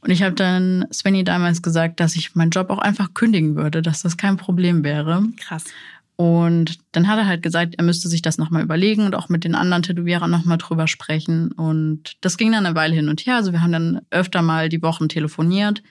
Und 0.01 0.09
ich 0.09 0.23
habe 0.23 0.33
dann 0.33 0.85
Svenny 0.91 1.23
damals 1.23 1.61
gesagt, 1.61 1.99
dass 1.99 2.15
ich 2.15 2.35
meinen 2.35 2.49
Job 2.49 2.69
auch 2.69 2.79
einfach 2.79 3.13
kündigen 3.13 3.55
würde, 3.55 3.81
dass 3.81 4.01
das 4.01 4.17
kein 4.17 4.37
Problem 4.37 4.83
wäre. 4.83 5.23
Krass. 5.37 5.65
Und 6.15 6.77
dann 6.91 7.07
hat 7.07 7.17
er 7.17 7.25
halt 7.25 7.41
gesagt, 7.41 7.75
er 7.77 7.83
müsste 7.83 8.07
sich 8.07 8.21
das 8.21 8.37
nochmal 8.37 8.61
überlegen 8.61 9.05
und 9.05 9.15
auch 9.15 9.29
mit 9.29 9.43
den 9.43 9.55
anderen 9.55 9.81
Tätowierern 9.81 10.29
nochmal 10.29 10.59
drüber 10.59 10.87
sprechen. 10.87 11.51
Und 11.51 12.13
das 12.21 12.37
ging 12.37 12.51
dann 12.51 12.65
eine 12.65 12.75
Weile 12.75 12.93
hin 12.93 13.09
und 13.09 13.25
her. 13.25 13.37
Also 13.37 13.51
wir 13.51 13.61
haben 13.61 13.71
dann 13.71 14.01
öfter 14.11 14.41
mal 14.41 14.69
die 14.69 14.83
Wochen 14.83 15.09
telefoniert, 15.09 15.81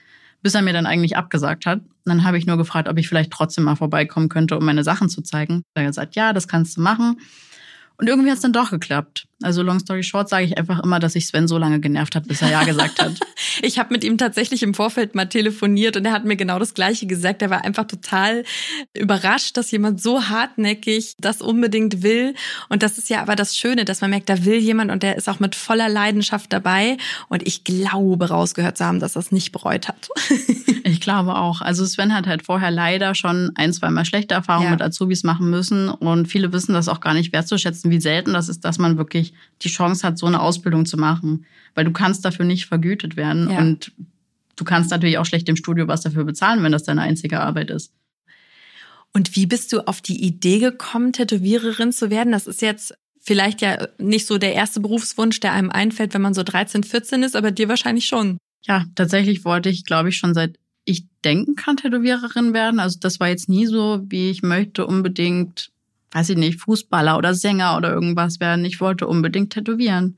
bis 0.41 0.55
er 0.55 0.61
mir 0.61 0.73
dann 0.73 0.85
eigentlich 0.85 1.17
abgesagt 1.17 1.65
hat. 1.65 1.81
Dann 2.05 2.23
habe 2.23 2.37
ich 2.37 2.45
nur 2.45 2.57
gefragt, 2.57 2.87
ob 2.87 2.97
ich 2.97 3.09
vielleicht 3.09 3.31
trotzdem 3.31 3.65
mal 3.65 3.75
vorbeikommen 3.75 4.29
könnte, 4.29 4.57
um 4.57 4.63
meine 4.63 4.85
Sachen 4.85 5.09
zu 5.09 5.21
zeigen. 5.21 5.63
Er 5.73 5.83
hat 5.83 5.89
gesagt, 5.89 6.15
ja, 6.15 6.31
das 6.31 6.47
kannst 6.47 6.77
du 6.77 6.81
machen. 6.81 7.17
Und 7.97 8.07
irgendwie 8.07 8.29
hat 8.29 8.37
es 8.37 8.41
dann 8.41 8.53
doch 8.53 8.71
geklappt. 8.71 9.27
Also 9.43 9.61
long 9.63 9.79
story 9.79 10.03
short 10.03 10.29
sage 10.29 10.45
ich 10.45 10.57
einfach 10.57 10.79
immer, 10.83 10.99
dass 10.99 11.15
ich 11.15 11.27
Sven 11.27 11.47
so 11.47 11.57
lange 11.57 11.79
genervt 11.79 12.15
hat, 12.15 12.27
bis 12.27 12.41
er 12.41 12.51
ja 12.51 12.63
gesagt 12.63 13.01
hat. 13.01 13.13
ich 13.61 13.79
habe 13.79 13.93
mit 13.93 14.03
ihm 14.03 14.17
tatsächlich 14.17 14.63
im 14.63 14.73
Vorfeld 14.73 15.15
mal 15.15 15.25
telefoniert 15.25 15.97
und 15.97 16.05
er 16.05 16.11
hat 16.11 16.25
mir 16.25 16.35
genau 16.35 16.59
das 16.59 16.73
gleiche 16.73 17.07
gesagt. 17.07 17.41
Er 17.41 17.49
war 17.49 17.63
einfach 17.63 17.85
total 17.85 18.43
überrascht, 18.93 19.57
dass 19.57 19.71
jemand 19.71 20.01
so 20.01 20.29
hartnäckig 20.29 21.15
das 21.19 21.41
unbedingt 21.41 22.03
will. 22.03 22.35
Und 22.69 22.83
das 22.83 22.97
ist 22.97 23.09
ja 23.09 23.21
aber 23.21 23.35
das 23.35 23.57
Schöne, 23.57 23.85
dass 23.85 24.01
man 24.01 24.09
merkt, 24.09 24.29
da 24.29 24.45
will 24.45 24.57
jemand 24.57 24.91
und 24.91 25.03
der 25.03 25.15
ist 25.15 25.29
auch 25.29 25.39
mit 25.39 25.55
voller 25.55 25.89
Leidenschaft 25.89 26.53
dabei. 26.53 26.97
Und 27.29 27.45
ich 27.47 27.63
glaube 27.63 28.29
rausgehört 28.29 28.77
zu 28.77 28.85
haben, 28.85 28.99
dass 28.99 29.15
er 29.15 29.21
es 29.21 29.31
nicht 29.31 29.51
bereut 29.51 29.87
hat. 29.87 30.09
ich 30.83 31.01
glaube 31.01 31.35
auch. 31.35 31.61
Also 31.61 31.85
Sven 31.85 32.13
hat 32.13 32.27
halt 32.27 32.45
vorher 32.45 32.71
leider 32.71 33.15
schon 33.15 33.51
ein, 33.55 33.73
zweimal 33.73 34.05
schlechte 34.05 34.33
Erfahrungen 34.33 34.67
ja. 34.67 34.71
mit 34.71 34.81
Azubis 34.81 35.23
machen 35.23 35.49
müssen. 35.49 35.89
Und 35.89 36.27
viele 36.27 36.53
wissen 36.53 36.73
das 36.73 36.87
auch 36.87 36.99
gar 36.99 37.13
nicht 37.13 37.33
wertzuschätzen 37.33 37.91
wie 37.91 38.01
selten 38.01 38.33
das 38.33 38.49
ist, 38.49 38.65
dass 38.65 38.77
man 38.77 38.97
wirklich 38.97 39.30
die 39.61 39.69
Chance 39.69 40.05
hat, 40.05 40.17
so 40.17 40.25
eine 40.25 40.41
Ausbildung 40.41 40.85
zu 40.85 40.97
machen. 40.97 41.45
Weil 41.75 41.85
du 41.85 41.91
kannst 41.91 42.25
dafür 42.25 42.45
nicht 42.45 42.65
vergütet 42.65 43.15
werden. 43.15 43.49
Ja. 43.49 43.59
Und 43.59 43.91
du 44.55 44.63
kannst 44.63 44.91
natürlich 44.91 45.17
auch 45.17 45.25
schlecht 45.25 45.47
im 45.49 45.55
Studio 45.55 45.87
was 45.87 46.01
dafür 46.01 46.23
bezahlen, 46.23 46.63
wenn 46.63 46.71
das 46.71 46.83
deine 46.83 47.01
einzige 47.01 47.39
Arbeit 47.39 47.69
ist. 47.69 47.93
Und 49.13 49.35
wie 49.35 49.45
bist 49.45 49.73
du 49.73 49.81
auf 49.87 50.01
die 50.01 50.23
Idee 50.23 50.59
gekommen, 50.59 51.13
Tätowiererin 51.13 51.91
zu 51.91 52.09
werden? 52.09 52.31
Das 52.31 52.47
ist 52.47 52.61
jetzt 52.61 52.93
vielleicht 53.19 53.61
ja 53.61 53.87
nicht 53.97 54.25
so 54.25 54.37
der 54.37 54.53
erste 54.53 54.79
Berufswunsch, 54.79 55.39
der 55.39 55.53
einem 55.53 55.69
einfällt, 55.69 56.13
wenn 56.13 56.21
man 56.21 56.33
so 56.33 56.43
13, 56.43 56.83
14 56.83 57.23
ist, 57.23 57.35
aber 57.35 57.51
dir 57.51 57.69
wahrscheinlich 57.69 58.05
schon. 58.05 58.37
Ja, 58.63 58.85
tatsächlich 58.95 59.43
wollte 59.43 59.69
ich, 59.69 59.85
glaube 59.85 60.09
ich, 60.09 60.17
schon 60.17 60.33
seit 60.33 60.57
ich 60.85 61.05
denken 61.23 61.55
kann, 61.55 61.77
Tätowiererin 61.77 62.53
werden. 62.53 62.79
Also 62.79 62.99
das 62.99 63.19
war 63.19 63.27
jetzt 63.27 63.49
nie 63.49 63.67
so, 63.67 64.01
wie 64.05 64.29
ich 64.31 64.41
möchte 64.43 64.87
unbedingt 64.87 65.70
weiß 66.11 66.29
ich 66.29 66.37
nicht, 66.37 66.59
Fußballer 66.59 67.17
oder 67.17 67.33
Sänger 67.33 67.77
oder 67.77 67.91
irgendwas 67.91 68.39
werden. 68.39 68.65
Ich 68.65 68.81
wollte 68.81 69.07
unbedingt 69.07 69.53
tätowieren. 69.53 70.17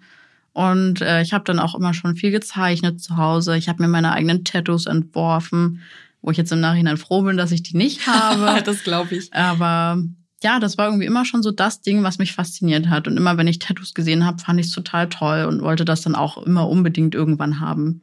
Und 0.53 1.01
äh, 1.01 1.21
ich 1.21 1.33
habe 1.33 1.43
dann 1.45 1.59
auch 1.59 1.75
immer 1.75 1.93
schon 1.93 2.15
viel 2.15 2.31
gezeichnet 2.31 3.01
zu 3.01 3.17
Hause. 3.17 3.57
Ich 3.57 3.69
habe 3.69 3.81
mir 3.81 3.89
meine 3.89 4.12
eigenen 4.12 4.43
Tattoos 4.43 4.85
entworfen, 4.85 5.81
wo 6.21 6.31
ich 6.31 6.38
jetzt 6.38 6.51
im 6.51 6.59
Nachhinein 6.59 6.97
froh 6.97 7.23
bin, 7.23 7.38
dass 7.38 7.51
ich 7.51 7.63
die 7.63 7.77
nicht 7.77 8.07
habe. 8.07 8.62
das 8.65 8.83
glaube 8.83 9.15
ich. 9.15 9.33
Aber 9.33 10.01
ja, 10.43 10.59
das 10.59 10.77
war 10.77 10.88
irgendwie 10.88 11.05
immer 11.05 11.25
schon 11.25 11.41
so 11.41 11.51
das 11.51 11.81
Ding, 11.81 12.03
was 12.03 12.19
mich 12.19 12.33
fasziniert 12.33 12.89
hat. 12.89 13.07
Und 13.07 13.17
immer 13.17 13.38
wenn 13.38 13.47
ich 13.47 13.59
Tattoos 13.59 13.93
gesehen 13.93 14.25
habe, 14.25 14.39
fand 14.39 14.59
ich 14.59 14.67
es 14.67 14.73
total 14.73 15.09
toll 15.09 15.45
und 15.45 15.62
wollte 15.62 15.85
das 15.85 16.01
dann 16.01 16.15
auch 16.15 16.38
immer 16.43 16.67
unbedingt 16.69 17.15
irgendwann 17.15 17.59
haben. 17.59 18.01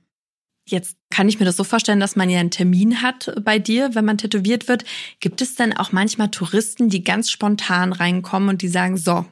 Jetzt 0.70 0.96
kann 1.10 1.28
ich 1.28 1.40
mir 1.40 1.44
das 1.44 1.56
so 1.56 1.64
vorstellen, 1.64 2.00
dass 2.00 2.14
man 2.14 2.30
ja 2.30 2.38
einen 2.38 2.50
Termin 2.50 3.02
hat 3.02 3.34
bei 3.42 3.58
dir, 3.58 3.94
wenn 3.94 4.04
man 4.04 4.18
tätowiert 4.18 4.68
wird. 4.68 4.84
Gibt 5.18 5.40
es 5.42 5.56
denn 5.56 5.76
auch 5.76 5.90
manchmal 5.90 6.30
Touristen, 6.30 6.88
die 6.88 7.02
ganz 7.02 7.30
spontan 7.30 7.92
reinkommen 7.92 8.48
und 8.48 8.62
die 8.62 8.68
sagen, 8.68 8.96
so, 8.96 9.26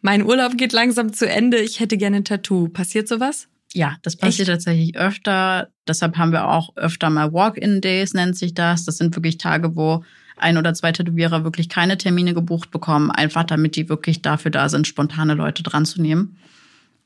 mein 0.00 0.24
Urlaub 0.24 0.56
geht 0.56 0.72
langsam 0.72 1.12
zu 1.12 1.28
Ende, 1.28 1.58
ich 1.58 1.80
hätte 1.80 1.96
gerne 1.96 2.18
ein 2.18 2.24
Tattoo. 2.24 2.68
Passiert 2.68 3.08
sowas? 3.08 3.48
Ja, 3.74 3.96
das 4.02 4.16
passiert 4.16 4.48
Echt? 4.48 4.56
tatsächlich 4.56 4.96
öfter. 4.96 5.68
Deshalb 5.86 6.16
haben 6.16 6.32
wir 6.32 6.48
auch 6.48 6.76
öfter 6.76 7.10
mal 7.10 7.32
Walk-in-Days, 7.32 8.14
nennt 8.14 8.36
sich 8.36 8.54
das. 8.54 8.84
Das 8.84 8.96
sind 8.96 9.14
wirklich 9.14 9.36
Tage, 9.38 9.76
wo 9.76 10.04
ein 10.36 10.56
oder 10.56 10.72
zwei 10.72 10.92
Tätowierer 10.92 11.44
wirklich 11.44 11.68
keine 11.68 11.98
Termine 11.98 12.32
gebucht 12.32 12.70
bekommen, 12.70 13.10
einfach 13.10 13.44
damit 13.44 13.76
die 13.76 13.88
wirklich 13.88 14.22
dafür 14.22 14.50
da 14.50 14.68
sind, 14.68 14.86
spontane 14.86 15.34
Leute 15.34 15.62
dran 15.62 15.84
zu 15.84 16.00
nehmen. 16.00 16.38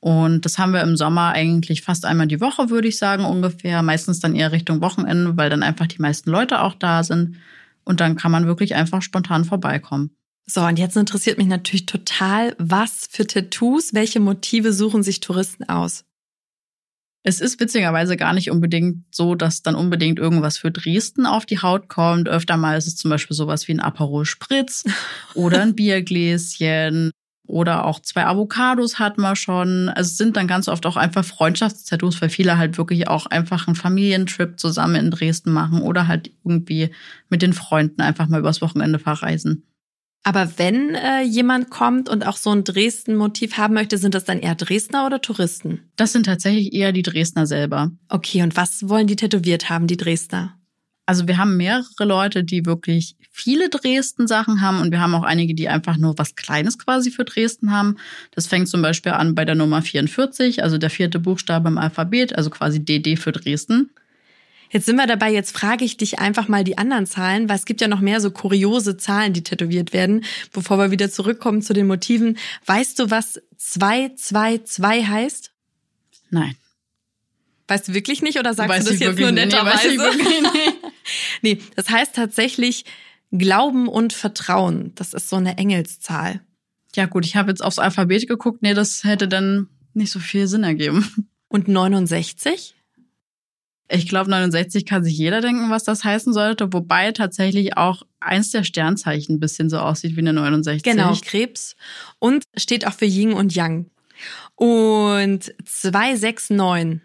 Und 0.03 0.45
das 0.45 0.59
haben 0.59 0.73
wir 0.73 0.83
im 0.83 0.97
Sommer 0.97 1.29
eigentlich 1.29 1.83
fast 1.83 2.05
einmal 2.05 2.27
die 2.27 2.41
Woche, 2.41 2.71
würde 2.71 2.89
ich 2.89 2.99
sagen, 2.99 3.25
ungefähr. 3.25 3.83
Meistens 3.83 4.19
dann 4.19 4.35
eher 4.35 4.51
Richtung 4.51 4.81
Wochenende, 4.81 5.37
weil 5.37 5.49
dann 5.49 5.63
einfach 5.63 5.87
die 5.87 6.03
meisten 6.03 6.29
Leute 6.29 6.61
auch 6.61 6.75
da 6.75 7.05
sind. 7.05 7.37
Und 7.85 8.01
dann 8.01 8.17
kann 8.17 8.33
man 8.33 8.47
wirklich 8.47 8.75
einfach 8.75 9.01
spontan 9.01 9.45
vorbeikommen. 9.45 10.11
So, 10.45 10.63
und 10.63 10.77
jetzt 10.77 10.97
interessiert 10.97 11.39
mich 11.39 11.47
natürlich 11.47 11.87
total, 11.87 12.57
was 12.59 13.07
für 13.13 13.29
Tattoos, 13.29 13.95
welche 13.95 14.19
Motive 14.19 14.73
suchen 14.73 15.05
sich 15.05 15.21
Touristen 15.21 15.69
aus? 15.69 16.05
Es 17.23 17.41
ist 17.41 17.61
witzigerweise 17.61 18.17
gar 18.17 18.33
nicht 18.33 18.51
unbedingt 18.51 19.05
so, 19.15 19.37
dass 19.37 19.63
dann 19.63 19.77
unbedingt 19.77 20.19
irgendwas 20.19 20.59
für 20.59 20.73
Dresden 20.73 21.27
auf 21.27 21.47
die 21.47 21.61
Haut 21.61 21.87
kommt. 21.87 22.29
Öfter 22.29 22.57
mal 22.57 22.77
ist 22.77 22.89
es 22.89 22.97
zum 22.97 23.09
Beispiel 23.09 23.37
sowas 23.37 23.69
wie 23.69 23.75
ein 23.75 23.81
Aperol 23.81 24.25
Spritz 24.25 24.83
oder 25.35 25.63
ein 25.63 25.77
Biergläschen 25.77 27.13
oder 27.53 27.85
auch 27.85 28.01
zwei 28.01 28.25
Avocados 28.25 28.99
hatten 28.99 29.21
wir 29.21 29.37
schon. 29.37 29.91
Also 29.91 30.09
es 30.09 30.17
sind 30.17 30.37
dann 30.37 30.47
ganz 30.47 30.69
oft 30.69 30.87
auch 30.87 30.97
einfach 30.97 31.23
Freundschaftstattoos, 31.25 32.21
weil 32.23 32.31
viele 32.31 32.57
halt 32.57 32.79
wirklich 32.79 33.09
auch 33.09 33.27
einfach 33.27 33.69
einen 33.69 33.77
Familientrip 33.77 34.59
zusammen 34.59 34.97
in 34.97 35.11
Dresden 35.11 35.53
machen 35.53 35.83
oder 35.83 36.09
halt 36.09 36.31
irgendwie 36.45 36.91
mit 37.29 37.43
den 37.43 37.53
Freunden 37.53 38.01
einfach 38.01 38.27
mal 38.27 38.41
übers 38.41 38.63
Wochenende 38.63 38.99
verreisen. 38.99 39.65
Aber 40.25 40.57
wenn 40.57 40.95
äh, 40.95 41.23
jemand 41.23 41.69
kommt 41.69 42.09
und 42.09 42.27
auch 42.27 42.37
so 42.37 42.51
ein 42.51 42.65
Dresden-Motiv 42.65 43.59
haben 43.59 43.75
möchte, 43.75 43.99
sind 43.99 44.15
das 44.15 44.25
dann 44.25 44.39
eher 44.39 44.55
Dresdner 44.55 45.05
oder 45.05 45.21
Touristen? 45.21 45.91
Das 45.97 46.13
sind 46.13 46.27
tatsächlich 46.27 46.73
eher 46.73 46.93
die 46.93 47.03
Dresdner 47.03 47.47
selber. 47.47 47.91
Okay, 48.09 48.43
und 48.43 48.57
was 48.57 48.89
wollen 48.89 49.09
die 49.09 49.17
tätowiert 49.17 49.69
haben, 49.69 49.89
die 49.89 49.97
Dresdner? 49.97 50.57
Also 51.05 51.27
wir 51.27 51.37
haben 51.37 51.57
mehrere 51.57 52.05
Leute, 52.05 52.45
die 52.45 52.65
wirklich 52.65 53.17
viele 53.31 53.69
Dresden-Sachen 53.69 54.61
haben 54.61 54.81
und 54.81 54.93
wir 54.93 55.01
haben 55.01 55.15
auch 55.15 55.25
einige, 55.25 55.55
die 55.55 55.69
einfach 55.69 55.97
nur 55.97 56.17
was 56.19 56.37
Kleines 56.37 56.79
quasi 56.79 57.11
für 57.11 57.25
Dresden 57.25 57.73
haben. 57.73 57.97
Das 58.31 58.47
fängt 58.47 58.69
zum 58.69 58.83
Beispiel 58.83 59.13
an 59.13 59.35
bei 59.35 59.45
der 59.45 59.55
Nummer 59.55 59.83
44, 59.83 60.63
also 60.63 60.79
der 60.79 60.91
vierte 60.91 61.19
Buchstabe 61.19 61.69
im 61.69 61.79
Alphabet, 61.79 62.37
also 62.37 62.51
quasi 62.51 62.85
DD 62.85 63.17
für 63.17 63.33
Dresden. 63.33 63.91
Jetzt 64.71 64.87
sind 64.87 64.97
wir 64.97 65.07
dabei, 65.07 65.31
jetzt 65.31 65.55
frage 65.55 65.85
ich 65.85 65.99
dich 65.99 66.19
einfach 66.19 66.49
mal 66.49 66.65
die 66.65 66.79
anderen 66.79 67.05
Zahlen, 67.05 67.49
weil 67.49 67.57
es 67.57 67.67
gibt 67.67 67.83
ja 67.83 67.89
noch 67.89 68.01
mehr 68.01 68.21
so 68.21 68.31
kuriose 68.31 68.97
Zahlen, 68.97 69.35
die 69.35 69.43
tätowiert 69.43 69.93
werden. 69.93 70.25
Bevor 70.53 70.79
wir 70.79 70.91
wieder 70.91 71.11
zurückkommen 71.11 71.61
zu 71.61 71.75
den 71.75 71.87
Motiven, 71.87 72.39
weißt 72.65 72.99
du, 72.99 73.11
was 73.11 73.43
222 73.59 75.09
heißt? 75.09 75.53
Nein. 76.31 76.57
Weißt 77.73 77.89
du 77.89 77.95
wirklich 77.95 78.21
nicht 78.21 78.39
oder 78.39 78.53
sagst 78.53 78.69
weiß 78.69 78.85
du 78.85 78.91
das 78.91 79.01
jetzt 79.01 79.19
nur 79.19 79.33
netterweise? 79.33 79.89
Nee, 79.89 80.93
nee, 81.55 81.59
das 81.75 81.89
heißt 81.89 82.15
tatsächlich 82.15 82.85
Glauben 83.31 83.89
und 83.89 84.13
Vertrauen. 84.13 84.93
Das 84.95 85.15
ist 85.15 85.31
so 85.31 85.37
eine 85.37 85.57
Engelszahl. 85.57 86.43
Ja 86.95 87.07
gut, 87.07 87.25
ich 87.25 87.35
habe 87.35 87.51
jetzt 87.51 87.65
aufs 87.65 87.79
Alphabet 87.79 88.29
geguckt. 88.29 88.61
Nee, 88.61 88.75
das 88.75 89.05
hätte 89.05 89.27
dann 89.27 89.69
nicht 89.95 90.13
so 90.13 90.19
viel 90.19 90.49
Sinn 90.49 90.65
ergeben. 90.65 91.27
Und 91.49 91.67
69? 91.67 92.75
Ich 93.89 94.07
glaube, 94.07 94.29
69 94.29 94.85
kann 94.85 95.03
sich 95.03 95.17
jeder 95.17 95.41
denken, 95.41 95.71
was 95.71 95.85
das 95.85 96.05
heißen 96.05 96.35
sollte, 96.35 96.75
wobei 96.75 97.13
tatsächlich 97.13 97.79
auch 97.79 98.03
eins 98.21 98.51
der 98.51 98.65
Sternzeichen 98.65 99.37
ein 99.37 99.41
bisschen 99.41 99.71
so 99.71 99.79
aussieht 99.79 100.15
wie 100.15 100.21
eine 100.21 100.35
69. 100.35 100.83
Genau, 100.83 101.17
Krebs. 101.25 101.75
Und 102.19 102.45
steht 102.59 102.87
auch 102.87 102.93
für 102.93 103.07
Yin 103.07 103.33
und 103.33 103.55
Yang. 103.55 103.87
Und 104.57 105.55
269. 105.65 107.01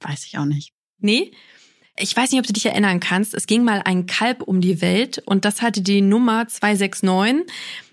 Weiß 0.00 0.26
ich 0.26 0.38
auch 0.38 0.44
nicht. 0.44 0.72
Nee? 0.98 1.32
Ich 1.96 2.16
weiß 2.16 2.30
nicht, 2.30 2.40
ob 2.40 2.46
du 2.46 2.52
dich 2.52 2.66
erinnern 2.66 3.00
kannst. 3.00 3.34
Es 3.34 3.46
ging 3.46 3.62
mal 3.62 3.82
ein 3.84 4.06
Kalb 4.06 4.42
um 4.42 4.60
die 4.60 4.80
Welt 4.80 5.22
und 5.26 5.44
das 5.44 5.60
hatte 5.60 5.82
die 5.82 6.00
Nummer 6.00 6.48
269 6.48 7.46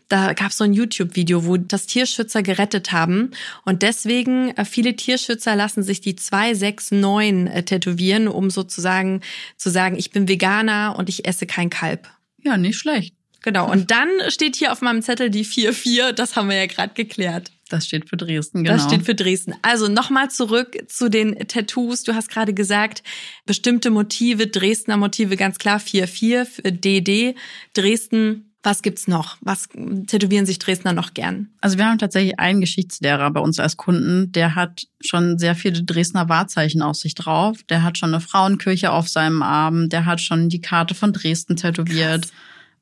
da 0.09 0.33
gab 0.33 0.51
es 0.51 0.57
so 0.57 0.63
ein 0.63 0.73
YouTube-Video, 0.73 1.45
wo 1.45 1.57
das 1.57 1.85
Tierschützer 1.85 2.41
gerettet 2.41 2.91
haben. 2.91 3.31
Und 3.65 3.81
deswegen, 3.81 4.55
äh, 4.55 4.63
viele 4.63 4.95
Tierschützer 4.95 5.55
lassen 5.55 5.83
sich 5.83 6.01
die 6.01 6.15
269 6.15 7.53
äh, 7.53 7.63
tätowieren, 7.63 8.27
um 8.27 8.49
sozusagen 8.49 9.21
zu 9.57 9.69
sagen, 9.69 9.97
ich 9.97 10.11
bin 10.11 10.27
Veganer 10.27 10.95
und 10.97 11.09
ich 11.09 11.27
esse 11.27 11.45
kein 11.45 11.69
Kalb. 11.69 12.07
Ja, 12.41 12.57
nicht 12.57 12.77
schlecht. 12.77 13.13
Genau. 13.41 13.69
Und 13.69 13.91
dann 13.91 14.09
steht 14.29 14.55
hier 14.55 14.71
auf 14.71 14.81
meinem 14.81 15.01
Zettel 15.01 15.29
die 15.29 15.43
44. 15.43 16.15
Das 16.15 16.35
haben 16.35 16.49
wir 16.49 16.57
ja 16.57 16.65
gerade 16.67 16.93
geklärt. 16.93 17.51
Das 17.67 17.86
steht 17.86 18.09
für 18.09 18.17
Dresden, 18.17 18.63
genau. 18.63 18.75
Das 18.75 18.86
steht 18.86 19.03
für 19.03 19.15
Dresden. 19.15 19.53
Also 19.62 19.88
nochmal 19.88 20.29
zurück 20.29 20.77
zu 20.88 21.09
den 21.09 21.36
Tattoos. 21.47 22.03
Du 22.03 22.15
hast 22.15 22.29
gerade 22.29 22.53
gesagt, 22.53 23.03
bestimmte 23.45 23.89
Motive, 23.89 24.47
Dresdner 24.47 24.97
Motive, 24.97 25.38
ganz 25.38 25.57
klar 25.57 25.79
4-4 25.79 26.45
für 26.45 26.71
DD. 26.71 27.36
Dresden 27.74 28.47
was 28.67 28.81
gibt's 28.81 29.07
noch? 29.07 29.38
Was 29.39 29.69
tätowieren 30.07 30.45
sich 30.45 30.59
Dresdner 30.59 30.91
noch 30.91 31.13
gern? 31.13 31.47
Also 31.62 31.77
wir 31.77 31.86
haben 31.86 32.00
tatsächlich 32.00 32.38
einen 32.38 32.59
Geschichtslehrer 32.59 33.31
bei 33.31 33.39
uns 33.39 33.62
als 33.62 33.77
Kunden, 33.77 34.33
der 34.33 34.55
hat 34.55 34.88
schon 35.00 35.38
sehr 35.38 35.55
viele 35.55 35.83
Dresdner 35.83 36.27
Wahrzeichen 36.27 36.81
auf 36.81 36.97
sich 36.97 37.15
drauf. 37.15 37.63
Der 37.69 37.83
hat 37.83 37.97
schon 37.97 38.13
eine 38.13 38.19
Frauenkirche 38.19 38.91
auf 38.91 39.07
seinem 39.07 39.41
Arm, 39.41 39.88
der 39.88 40.05
hat 40.05 40.19
schon 40.19 40.50
die 40.50 40.59
Karte 40.59 40.95
von 40.95 41.13
Dresden 41.13 41.55
tätowiert. 41.55 42.24
Krass. 42.24 42.33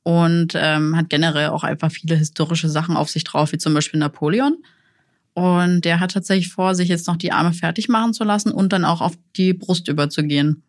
Und 0.01 0.53
ähm, 0.55 0.95
hat 0.95 1.09
generell 1.09 1.49
auch 1.49 1.63
einfach 1.63 1.91
viele 1.91 2.15
historische 2.15 2.69
Sachen 2.69 2.95
auf 2.95 3.09
sich 3.09 3.23
drauf, 3.23 3.51
wie 3.51 3.57
zum 3.57 3.73
Beispiel 3.73 3.99
Napoleon. 3.99 4.57
Und 5.35 5.81
der 5.83 5.99
hat 5.99 6.13
tatsächlich 6.13 6.51
vor, 6.51 6.75
sich 6.75 6.87
jetzt 6.87 7.07
noch 7.07 7.17
die 7.17 7.33
Arme 7.33 7.51
fertig 7.51 7.89
machen 7.89 8.13
zu 8.13 8.23
lassen 8.23 8.51
und 8.51 8.71
dann 8.71 8.85
auch 8.85 9.01
auf 9.01 9.17
die 9.35 9.53
Brust 9.53 9.89
überzugehen. 9.89 10.63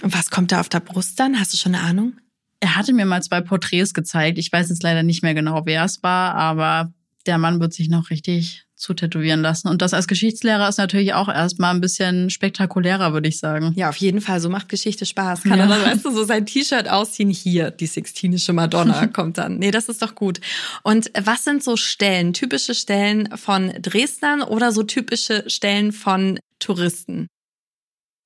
Und 0.00 0.14
was 0.14 0.30
kommt 0.30 0.52
da 0.52 0.60
auf 0.60 0.68
der 0.68 0.80
Brust 0.80 1.18
dann? 1.18 1.38
Hast 1.38 1.52
du 1.52 1.58
schon 1.58 1.74
eine 1.74 1.84
Ahnung? 1.84 2.14
Er 2.60 2.76
hatte 2.76 2.92
mir 2.92 3.04
mal 3.04 3.22
zwei 3.22 3.40
Porträts 3.40 3.92
gezeigt. 3.92 4.38
Ich 4.38 4.52
weiß 4.52 4.68
jetzt 4.68 4.84
leider 4.84 5.02
nicht 5.02 5.24
mehr 5.24 5.34
genau, 5.34 5.62
wer 5.66 5.84
es 5.84 6.04
war, 6.04 6.36
aber 6.36 6.94
der 7.26 7.38
Mann 7.38 7.60
wird 7.60 7.72
sich 7.72 7.88
noch 7.88 8.10
richtig 8.10 8.64
zutätowieren 8.82 9.40
lassen. 9.40 9.68
Und 9.68 9.80
das 9.80 9.94
als 9.94 10.08
Geschichtslehrer 10.08 10.68
ist 10.68 10.78
natürlich 10.78 11.14
auch 11.14 11.28
erstmal 11.28 11.74
ein 11.74 11.80
bisschen 11.80 12.28
spektakulärer, 12.28 13.12
würde 13.12 13.28
ich 13.28 13.38
sagen. 13.38 13.72
Ja, 13.76 13.88
auf 13.88 13.96
jeden 13.96 14.20
Fall. 14.20 14.40
So 14.40 14.50
macht 14.50 14.68
Geschichte 14.68 15.06
Spaß. 15.06 15.44
Kann 15.44 15.58
ja. 15.58 15.64
er 15.64 15.68
dann, 15.68 15.84
weißt 15.84 16.04
du, 16.04 16.10
so 16.10 16.24
sein 16.24 16.44
T-Shirt 16.44 16.88
ausziehen. 16.88 17.30
Hier, 17.30 17.70
die 17.70 17.86
Sixtinische 17.86 18.52
Madonna 18.52 19.06
kommt 19.12 19.38
dann. 19.38 19.58
Nee, 19.58 19.70
das 19.70 19.88
ist 19.88 20.02
doch 20.02 20.14
gut. 20.14 20.40
Und 20.82 21.10
was 21.18 21.44
sind 21.44 21.62
so 21.62 21.76
Stellen, 21.76 22.32
typische 22.32 22.74
Stellen 22.74 23.36
von 23.36 23.72
Dresdnern 23.80 24.42
oder 24.42 24.72
so 24.72 24.82
typische 24.82 25.48
Stellen 25.48 25.92
von 25.92 26.38
Touristen? 26.58 27.28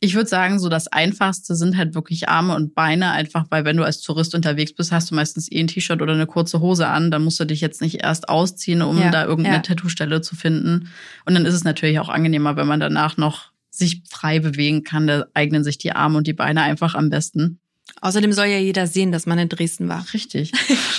Ich 0.06 0.14
würde 0.14 0.28
sagen, 0.28 0.60
so 0.60 0.68
das 0.68 0.86
Einfachste 0.86 1.56
sind 1.56 1.76
halt 1.76 1.96
wirklich 1.96 2.28
Arme 2.28 2.54
und 2.54 2.76
Beine, 2.76 3.10
einfach 3.10 3.46
weil 3.50 3.64
wenn 3.64 3.76
du 3.76 3.82
als 3.82 4.00
Tourist 4.02 4.36
unterwegs 4.36 4.72
bist, 4.72 4.92
hast 4.92 5.10
du 5.10 5.16
meistens 5.16 5.50
eh 5.50 5.58
ein 5.58 5.66
T-Shirt 5.66 6.00
oder 6.00 6.12
eine 6.12 6.28
kurze 6.28 6.60
Hose 6.60 6.86
an, 6.86 7.10
dann 7.10 7.24
musst 7.24 7.40
du 7.40 7.44
dich 7.44 7.60
jetzt 7.60 7.80
nicht 7.80 8.04
erst 8.04 8.28
ausziehen, 8.28 8.82
um 8.82 9.00
ja, 9.00 9.10
da 9.10 9.24
irgendeine 9.24 9.56
ja. 9.56 9.62
Tattoo-Stelle 9.62 10.20
zu 10.20 10.36
finden. 10.36 10.90
Und 11.24 11.34
dann 11.34 11.44
ist 11.44 11.54
es 11.54 11.64
natürlich 11.64 11.98
auch 11.98 12.08
angenehmer, 12.08 12.54
wenn 12.54 12.68
man 12.68 12.78
danach 12.78 13.16
noch 13.16 13.50
sich 13.68 14.02
frei 14.08 14.38
bewegen 14.38 14.84
kann. 14.84 15.08
Da 15.08 15.26
eignen 15.34 15.64
sich 15.64 15.76
die 15.76 15.90
Arme 15.90 16.18
und 16.18 16.28
die 16.28 16.34
Beine 16.34 16.62
einfach 16.62 16.94
am 16.94 17.10
besten. 17.10 17.58
Außerdem 18.00 18.32
soll 18.32 18.46
ja 18.46 18.58
jeder 18.58 18.86
sehen, 18.86 19.10
dass 19.10 19.26
man 19.26 19.40
in 19.40 19.48
Dresden 19.48 19.88
war. 19.88 20.06
Richtig. 20.14 20.52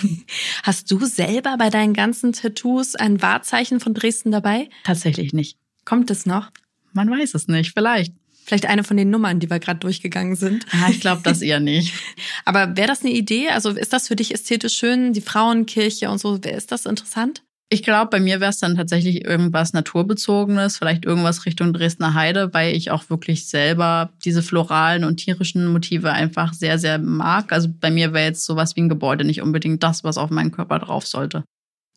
Hast 0.64 0.92
du 0.92 1.06
selber 1.06 1.56
bei 1.58 1.70
deinen 1.70 1.94
ganzen 1.94 2.34
Tattoos 2.34 2.96
ein 2.96 3.22
Wahrzeichen 3.22 3.80
von 3.80 3.94
Dresden 3.94 4.32
dabei? 4.32 4.68
Tatsächlich 4.84 5.32
nicht. 5.32 5.58
Kommt 5.86 6.12
es 6.12 6.26
noch? 6.26 6.52
Man 6.92 7.10
weiß 7.10 7.36
es 7.36 7.48
nicht, 7.48 7.72
vielleicht. 7.74 8.14
Vielleicht 8.48 8.66
eine 8.66 8.86
von 8.86 8.96
den 8.96 9.10
Nummern, 9.10 9.42
die 9.42 9.50
wir 9.50 9.60
gerade 9.60 9.80
durchgegangen 9.80 10.38
sind. 10.38 10.66
Ah, 10.72 10.88
ich 10.90 11.02
glaube 11.02 11.22
das 11.22 11.42
eher 11.42 11.60
nicht. 11.60 11.94
Aber 12.46 12.78
wäre 12.78 12.88
das 12.88 13.02
eine 13.02 13.12
Idee? 13.12 13.50
Also 13.50 13.72
ist 13.72 13.92
das 13.92 14.08
für 14.08 14.16
dich 14.16 14.34
ästhetisch 14.34 14.74
schön, 14.74 15.12
die 15.12 15.20
Frauenkirche 15.20 16.10
und 16.10 16.18
so? 16.20 16.36
Ist 16.36 16.72
das 16.72 16.86
interessant? 16.86 17.44
Ich 17.70 17.84
glaube, 17.84 18.10
bei 18.10 18.22
mir 18.22 18.40
wäre 18.40 18.52
es 18.52 18.60
dann 18.60 18.78
tatsächlich 18.78 19.26
irgendwas 19.26 19.74
Naturbezogenes, 19.74 20.78
vielleicht 20.78 21.04
irgendwas 21.04 21.46
Richtung 21.46 21.74
Dresdner 21.74 22.14
Heide, 22.14 22.54
weil 22.54 22.74
ich 22.74 22.90
auch 22.90 23.10
wirklich 23.10 23.50
selber 23.50 24.14
diese 24.24 24.42
floralen 24.42 25.04
und 25.04 25.18
tierischen 25.18 25.68
Motive 25.68 26.14
einfach 26.14 26.54
sehr, 26.54 26.80
sehr 26.80 27.00
mag. 27.00 27.52
Also 27.52 27.68
bei 27.70 27.92
mir 27.92 28.14
wäre 28.14 28.28
jetzt 28.28 28.46
sowas 28.46 28.78
wie 28.78 28.82
ein 28.84 28.90
Gebäude 28.90 29.26
nicht 29.26 29.42
unbedingt 29.42 29.84
das, 29.84 30.06
was 30.06 30.18
auf 30.18 30.30
meinen 30.30 30.54
Körper 30.54 30.80
drauf 30.80 31.06
sollte. 31.06 31.44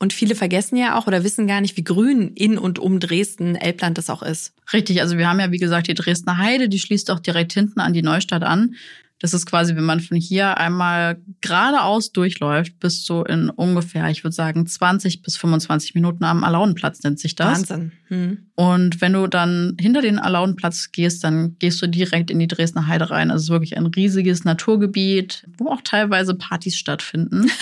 Und 0.02 0.14
viele 0.14 0.34
vergessen 0.34 0.76
ja 0.76 0.98
auch 0.98 1.06
oder 1.06 1.24
wissen 1.24 1.46
gar 1.46 1.60
nicht, 1.60 1.76
wie 1.76 1.84
grün 1.84 2.32
in 2.34 2.56
und 2.56 2.78
um 2.78 3.00
Dresden 3.00 3.54
Elbland 3.54 3.98
das 3.98 4.08
auch 4.08 4.22
ist. 4.22 4.54
Richtig, 4.72 5.02
also 5.02 5.18
wir 5.18 5.28
haben 5.28 5.38
ja 5.38 5.52
wie 5.52 5.58
gesagt 5.58 5.88
die 5.88 5.94
Dresdner 5.94 6.38
Heide, 6.38 6.70
die 6.70 6.78
schließt 6.78 7.10
auch 7.10 7.20
direkt 7.20 7.52
hinten 7.52 7.80
an 7.80 7.92
die 7.92 8.02
Neustadt 8.02 8.42
an. 8.42 8.74
Das 9.18 9.34
ist 9.34 9.44
quasi, 9.44 9.76
wenn 9.76 9.84
man 9.84 10.00
von 10.00 10.16
hier 10.16 10.56
einmal 10.56 11.20
geradeaus 11.42 12.12
durchläuft, 12.12 12.80
bis 12.80 13.04
so 13.04 13.22
in 13.22 13.50
ungefähr, 13.50 14.08
ich 14.08 14.24
würde 14.24 14.34
sagen, 14.34 14.66
20 14.66 15.20
bis 15.20 15.36
25 15.36 15.94
Minuten 15.94 16.24
am 16.24 16.42
Alaunenplatz 16.42 17.02
nennt 17.02 17.20
sich 17.20 17.34
das. 17.34 17.68
Wahnsinn. 17.68 17.92
Hm. 18.08 18.46
Und 18.54 19.02
wenn 19.02 19.12
du 19.12 19.26
dann 19.26 19.76
hinter 19.78 20.00
den 20.00 20.18
Alaunenplatz 20.18 20.92
gehst, 20.92 21.22
dann 21.22 21.56
gehst 21.58 21.82
du 21.82 21.86
direkt 21.86 22.30
in 22.30 22.38
die 22.38 22.48
Dresdner 22.48 22.86
Heide 22.86 23.10
rein. 23.10 23.30
Also 23.30 23.42
es 23.42 23.44
ist 23.44 23.50
wirklich 23.50 23.76
ein 23.76 23.84
riesiges 23.84 24.44
Naturgebiet, 24.44 25.46
wo 25.58 25.68
auch 25.68 25.82
teilweise 25.84 26.34
Partys 26.34 26.78
stattfinden. 26.78 27.50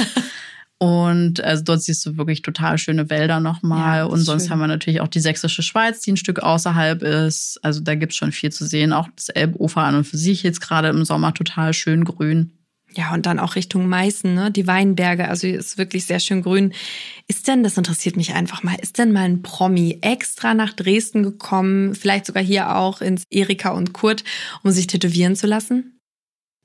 Und 0.81 1.43
also 1.43 1.65
dort 1.65 1.83
siehst 1.83 2.07
du 2.07 2.17
wirklich 2.17 2.43
total 2.43 2.79
schöne 2.79 3.11
Wälder 3.11 3.41
nochmal. 3.41 3.99
Ja, 3.99 4.05
und 4.05 4.21
sonst 4.21 4.45
schön. 4.45 4.51
haben 4.53 4.61
wir 4.61 4.69
natürlich 4.69 5.01
auch 5.01 5.09
die 5.09 5.19
sächsische 5.19 5.63
Schweiz, 5.63 6.01
die 6.03 6.13
ein 6.13 6.17
Stück 6.17 6.39
außerhalb 6.39 7.03
ist. 7.03 7.59
Also 7.63 7.81
da 7.81 7.97
gibt's 7.97 8.17
schon 8.17 8.31
viel 8.31 8.53
zu 8.53 8.65
sehen. 8.65 8.93
Auch 8.93 9.09
das 9.17 9.29
Elbufer 9.29 9.83
an 9.83 9.97
und 9.97 10.05
für 10.05 10.17
sich 10.17 10.45
jetzt 10.45 10.61
gerade 10.61 10.89
im 10.89 11.05
Sommer 11.05 11.35
total 11.35 11.75
schön 11.75 12.05
grün. 12.05 12.53
Ja, 12.95 13.13
und 13.13 13.27
dann 13.27 13.39
auch 13.39 13.55
Richtung 13.55 13.87
Meißen, 13.89 14.33
ne? 14.33 14.51
Die 14.51 14.67
Weinberge, 14.67 15.29
also 15.29 15.47
ist 15.47 15.77
wirklich 15.77 16.07
sehr 16.07 16.21
schön 16.21 16.43
grün. 16.43 16.73
Ist 17.27 17.47
denn, 17.47 17.63
das 17.63 17.77
interessiert 17.77 18.17
mich 18.17 18.33
einfach 18.33 18.63
mal, 18.63 18.77
ist 18.81 18.99
denn 18.99 19.13
mal 19.13 19.25
ein 19.25 19.43
Promi 19.43 19.99
extra 20.01 20.55
nach 20.55 20.73
Dresden 20.73 21.23
gekommen, 21.23 21.95
vielleicht 21.95 22.25
sogar 22.25 22.43
hier 22.43 22.77
auch 22.77 23.03
ins 23.03 23.25
Erika 23.31 23.71
und 23.71 23.93
Kurt, 23.93 24.25
um 24.63 24.71
sich 24.71 24.87
tätowieren 24.87 25.37
zu 25.37 25.47
lassen? 25.47 26.01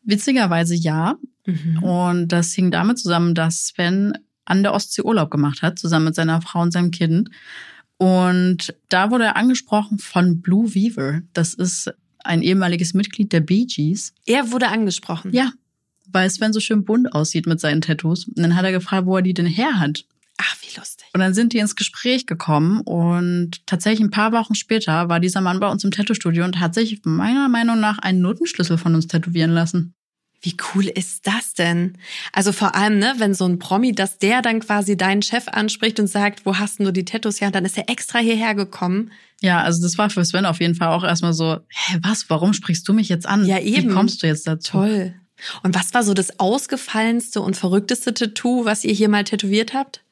Witzigerweise 0.04 0.76
ja. 0.76 1.18
Mhm. 1.46 1.84
Und 1.84 2.28
das 2.30 2.54
hing 2.54 2.72
damit 2.72 3.00
zusammen, 3.00 3.36
dass 3.36 3.68
Sven 3.68 4.14
an 4.46 4.64
der 4.64 4.74
Ostsee 4.74 5.02
Urlaub 5.04 5.32
gemacht 5.32 5.62
hat, 5.62 5.80
zusammen 5.80 6.06
mit 6.06 6.16
seiner 6.16 6.42
Frau 6.42 6.62
und 6.62 6.72
seinem 6.72 6.92
Kind. 6.92 7.30
Und 7.98 8.76
da 8.90 9.12
wurde 9.12 9.26
er 9.26 9.38
angesprochen 9.38 10.00
von 10.00 10.42
Blue 10.42 10.74
Weaver. 10.74 11.22
Das 11.34 11.54
ist 11.54 11.94
ein 12.24 12.42
ehemaliges 12.42 12.94
Mitglied 12.94 13.32
der 13.32 13.42
Bee 13.42 13.66
Gees. 13.66 14.14
Er 14.26 14.52
wurde 14.52 14.68
angesprochen. 14.70 15.32
Ja, 15.34 15.52
weil 16.12 16.30
Sven 16.30 16.54
so 16.54 16.60
schön 16.60 16.86
bunt 16.86 17.14
aussieht 17.14 17.48
mit 17.48 17.60
seinen 17.60 17.82
Tattoos. 17.82 18.26
Und 18.26 18.40
dann 18.40 18.56
hat 18.56 18.66
er 18.66 18.72
gefragt, 18.72 19.06
wo 19.06 19.18
er 19.18 19.22
die 19.22 19.34
denn 19.34 19.46
her 19.46 19.80
hat. 19.80 20.06
Ach, 20.38 20.56
wie 20.62 20.78
lustig. 20.78 21.08
Und 21.14 21.20
dann 21.20 21.34
sind 21.34 21.54
die 21.54 21.60
ins 21.60 21.76
Gespräch 21.76 22.26
gekommen 22.26 22.82
und 22.82 23.66
tatsächlich 23.68 24.02
ein 24.02 24.12
paar 24.12 24.32
Wochen 24.32 24.56
später 24.56 25.08
war 25.08 25.20
dieser 25.20 25.42
Mann 25.42 25.60
bei 25.60 25.70
uns 25.70 25.84
im 25.84 25.92
Tattoo-Studio 25.92 26.44
und 26.44 26.60
hat 26.60 26.74
sich 26.74 27.02
meiner 27.04 27.50
Meinung 27.50 27.80
nach 27.80 28.00
einen 28.00 28.22
Notenschlüssel 28.22 28.78
von 28.78 28.96
uns 28.96 29.08
tätowieren 29.08 29.52
lassen. 29.52 29.94
Wie 30.44 30.58
cool 30.76 30.88
ist 30.88 31.26
das 31.26 31.54
denn? 31.54 31.98
Also 32.34 32.52
vor 32.52 32.76
allem, 32.76 33.00
ne, 33.00 33.14
wenn 33.18 33.34
so 33.34 33.46
ein 33.46 33.60
Promi, 33.60 33.94
dass 33.94 34.18
der 34.18 34.42
dann 34.42 34.60
quasi 34.60 34.98
deinen 34.98 35.22
Chef 35.22 35.48
anspricht 35.48 36.02
und 36.02 36.08
sagt, 36.08 36.46
wo 36.46 36.58
hast 36.58 36.80
denn 36.80 36.86
du 36.86 36.92
die 36.92 37.06
Tattoos 37.06 37.40
her? 37.40 37.48
Und 37.48 37.56
dann 37.56 37.64
ist 37.64 37.78
er 37.78 37.90
extra 37.90 38.20
hierher 38.20 38.54
gekommen. 38.54 39.12
Ja, 39.42 39.62
also 39.62 39.82
das 39.82 39.98
war 39.98 40.10
für 40.10 40.24
Sven 40.26 40.46
auf 40.46 40.60
jeden 40.60 40.76
Fall 40.76 40.90
auch 40.90 41.06
erstmal 41.06 41.32
so, 41.32 41.60
hä, 41.70 41.98
was, 42.02 42.30
warum 42.30 42.54
sprichst 42.54 42.86
du 42.88 42.94
mich 42.94 43.08
jetzt 43.08 43.26
an? 43.26 43.46
Ja, 43.46 43.60
eben. 43.60 43.90
Wie 43.90 43.94
kommst 43.94 44.22
du 44.22 44.28
jetzt 44.28 44.46
dazu? 44.46 44.74
Toll. 44.74 45.14
Und 45.64 45.76
was 45.76 45.94
war 45.94 46.04
so 46.04 46.14
das 46.14 46.42
ausgefallenste 46.42 47.40
und 47.40 47.56
verrückteste 47.56 48.14
Tattoo, 48.14 48.66
was 48.66 48.84
ihr 48.84 48.94
hier 48.94 49.08
mal 49.08 49.24
tätowiert 49.24 49.74
habt? 49.74 50.04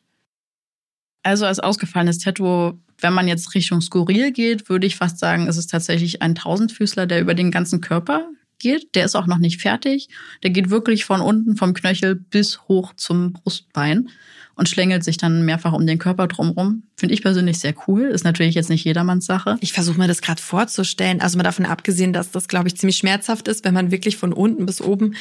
Also 1.23 1.45
als 1.45 1.59
ausgefallenes 1.59 2.19
Tattoo, 2.19 2.79
wenn 2.99 3.13
man 3.13 3.27
jetzt 3.27 3.53
Richtung 3.53 3.81
skurril 3.81 4.31
geht, 4.31 4.69
würde 4.69 4.87
ich 4.87 4.95
fast 4.95 5.19
sagen, 5.19 5.47
ist 5.47 5.57
es 5.57 5.67
tatsächlich 5.67 6.21
ein 6.21 6.35
Tausendfüßler, 6.35 7.05
der 7.05 7.19
über 7.19 7.33
den 7.33 7.51
ganzen 7.51 7.81
Körper 7.81 8.29
geht. 8.61 8.95
Der 8.95 9.05
ist 9.05 9.15
auch 9.15 9.27
noch 9.27 9.37
nicht 9.37 9.61
fertig. 9.61 10.09
Der 10.43 10.49
geht 10.51 10.69
wirklich 10.69 11.05
von 11.05 11.21
unten 11.21 11.57
vom 11.57 11.73
Knöchel 11.73 12.15
bis 12.15 12.61
hoch 12.67 12.93
zum 12.95 13.33
Brustbein 13.33 14.09
und 14.55 14.69
schlängelt 14.69 15.03
sich 15.03 15.17
dann 15.17 15.43
mehrfach 15.45 15.73
um 15.73 15.87
den 15.87 15.97
Körper 15.97 16.27
drumherum. 16.27 16.83
Finde 16.95 17.13
ich 17.13 17.21
persönlich 17.21 17.59
sehr 17.59 17.73
cool. 17.87 18.03
Ist 18.03 18.23
natürlich 18.23 18.55
jetzt 18.55 18.69
nicht 18.69 18.83
jedermanns 18.83 19.25
Sache. 19.25 19.57
Ich 19.61 19.73
versuche 19.73 19.97
mir 19.97 20.07
das 20.07 20.21
gerade 20.21 20.41
vorzustellen. 20.41 21.21
Also 21.21 21.37
mal 21.37 21.43
davon 21.43 21.65
abgesehen, 21.65 22.13
dass 22.13 22.31
das, 22.31 22.47
glaube 22.47 22.67
ich, 22.67 22.77
ziemlich 22.77 22.97
schmerzhaft 22.97 23.47
ist, 23.47 23.65
wenn 23.65 23.73
man 23.73 23.91
wirklich 23.91 24.17
von 24.17 24.33
unten 24.33 24.65
bis 24.65 24.81
oben. 24.81 25.15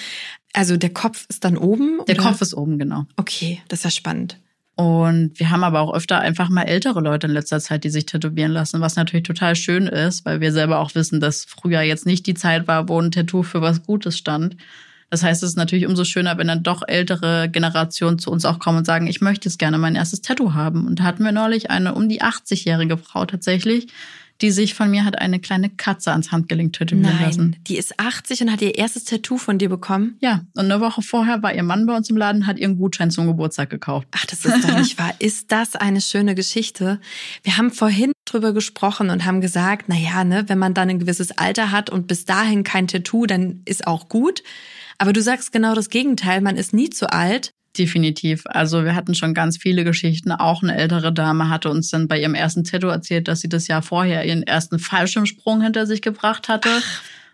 Also 0.53 0.77
der 0.77 0.91
Kopf 0.91 1.27
ist 1.29 1.45
dann 1.45 1.57
oben. 1.57 2.01
Der 2.07 2.17
oder? 2.17 2.25
Kopf 2.25 2.43
ist 2.43 2.55
oben, 2.55 2.79
genau. 2.79 3.07
Okay, 3.17 3.63
das 3.69 3.81
ist 3.81 3.85
ja 3.85 3.91
spannend. 3.91 4.37
Und 4.81 5.39
wir 5.39 5.51
haben 5.51 5.63
aber 5.63 5.81
auch 5.81 5.93
öfter 5.93 6.21
einfach 6.21 6.49
mal 6.49 6.63
ältere 6.63 7.03
Leute 7.03 7.27
in 7.27 7.35
letzter 7.35 7.61
Zeit, 7.61 7.85
die 7.85 7.91
sich 7.91 8.07
tätowieren 8.07 8.51
lassen, 8.51 8.81
was 8.81 8.97
natürlich 8.97 9.27
total 9.27 9.55
schön 9.55 9.87
ist, 9.87 10.25
weil 10.25 10.41
wir 10.41 10.53
selber 10.53 10.79
auch 10.79 10.95
wissen, 10.95 11.21
dass 11.21 11.45
früher 11.45 11.83
jetzt 11.83 12.07
nicht 12.07 12.27
die 12.27 12.33
Zeit 12.33 12.67
war, 12.67 12.89
wo 12.89 12.99
ein 12.99 13.11
Tattoo 13.11 13.43
für 13.43 13.61
was 13.61 13.83
Gutes 13.83 14.17
stand. 14.17 14.57
Das 15.11 15.23
heißt, 15.23 15.43
es 15.43 15.51
ist 15.51 15.57
natürlich 15.57 15.87
umso 15.87 16.05
schöner, 16.05 16.39
wenn 16.39 16.49
dann 16.49 16.63
doch 16.63 16.81
ältere 16.89 17.51
Generationen 17.51 18.19
zu 18.19 18.31
uns 18.31 18.47
auch 18.47 18.59
kommen 18.59 18.79
und 18.79 18.87
sagen, 18.87 19.07
ich 19.07 19.21
möchte 19.21 19.51
jetzt 19.51 19.59
gerne 19.59 19.77
mein 19.77 19.97
erstes 19.97 20.23
Tattoo 20.23 20.55
haben. 20.55 20.87
Und 20.87 21.01
da 21.01 21.05
hatten 21.05 21.25
wir 21.25 21.33
neulich 21.33 21.71
eine 21.71 21.95
um 21.95 22.09
die 22.09 22.23
80-jährige 22.23 22.97
Frau 22.97 23.27
tatsächlich, 23.27 23.89
die 24.41 24.51
sich 24.51 24.75
von 24.75 24.91
mir 24.91 25.05
hat 25.05 25.19
eine 25.19 25.41
kleine 25.41 25.71
Katze 25.71 26.13
ans 26.13 26.33
Handgelenk 26.33 26.73
tätowieren 26.73 27.15
Nein, 27.17 27.27
lassen. 27.27 27.57
die 27.67 27.77
ist 27.77 27.99
80 27.99 28.43
und 28.43 28.53
hat 28.53 28.63
ihr 28.63 28.77
erstes 28.77 29.05
Tattoo 29.05 29.39
von 29.39 29.59
dir 29.59 29.69
bekommen. 29.69 30.17
Ja, 30.21 30.45
und 30.55 30.65
eine 30.71 30.81
Woche 30.81 31.03
vorher 31.03 31.43
war 31.43 31.55
ihr 31.55 31.63
Mann 31.63 31.87
bei 31.87 31.97
uns 31.97 32.11
im 32.11 32.17
Laden, 32.17 32.47
hat 32.47 32.59
ihren 32.59 32.77
Gutschein 32.77 33.11
zum 33.11 33.27
Geburtstag 33.27 33.71
gekauft. 33.71 34.09
Ach, 34.13 34.27
das 34.27 34.45
ist 34.45 34.65
doch 34.65 34.79
nicht 34.79 34.99
wahr. 34.99 35.15
Ist 35.19 35.53
das 35.53 35.77
eine 35.77 36.01
schöne 36.01 36.35
Geschichte? 36.35 37.01
Wir 37.43 37.57
haben 37.57 37.71
vorhin 37.71 38.13
drüber 38.25 38.53
gesprochen 38.53 39.11
und 39.11 39.25
haben 39.25 39.41
gesagt, 39.41 39.87
na 39.89 39.97
ja, 39.97 40.25
ne, 40.25 40.45
wenn 40.49 40.59
man 40.59 40.75
dann 40.75 40.89
ein 40.89 40.99
gewisses 40.99 41.37
Alter 41.37 41.71
hat 41.71 41.91
und 41.91 42.07
bis 42.07 42.25
dahin 42.25 42.65
kein 42.65 42.87
Tattoo, 42.87 43.27
dann 43.27 43.63
ist 43.65 43.87
auch 43.87 44.09
gut. 44.09 44.43
Aber 44.99 45.13
du 45.13 45.23
sagst 45.23 45.53
genau 45.53 45.75
das 45.75 45.89
Gegenteil. 45.89 46.41
Man 46.41 46.57
ist 46.57 46.75
nie 46.75 46.91
zu 46.91 47.11
alt. 47.11 47.53
Definitiv. 47.79 48.43
Also 48.47 48.85
wir 48.85 48.97
hatten 48.97 49.15
schon 49.15 49.33
ganz 49.33 49.57
viele 49.57 49.85
Geschichten. 49.85 50.33
Auch 50.33 50.63
eine 50.63 50.77
ältere 50.77 51.13
Dame 51.13 51.49
hatte 51.49 51.71
uns 51.71 51.89
dann 51.91 52.09
bei 52.09 52.21
ihrem 52.21 52.35
ersten 52.35 52.65
Tattoo 52.65 52.89
erzählt, 52.89 53.29
dass 53.29 53.41
sie 53.41 53.49
das 53.49 53.69
Jahr 53.69 53.83
vorher 53.83 54.25
ihren 54.25 54.43
ersten 54.43 54.81
Fallschirmsprung 54.81 55.63
hinter 55.63 55.87
sich 55.87 56.03
gebracht 56.03 56.49
hatte. 56.49 56.69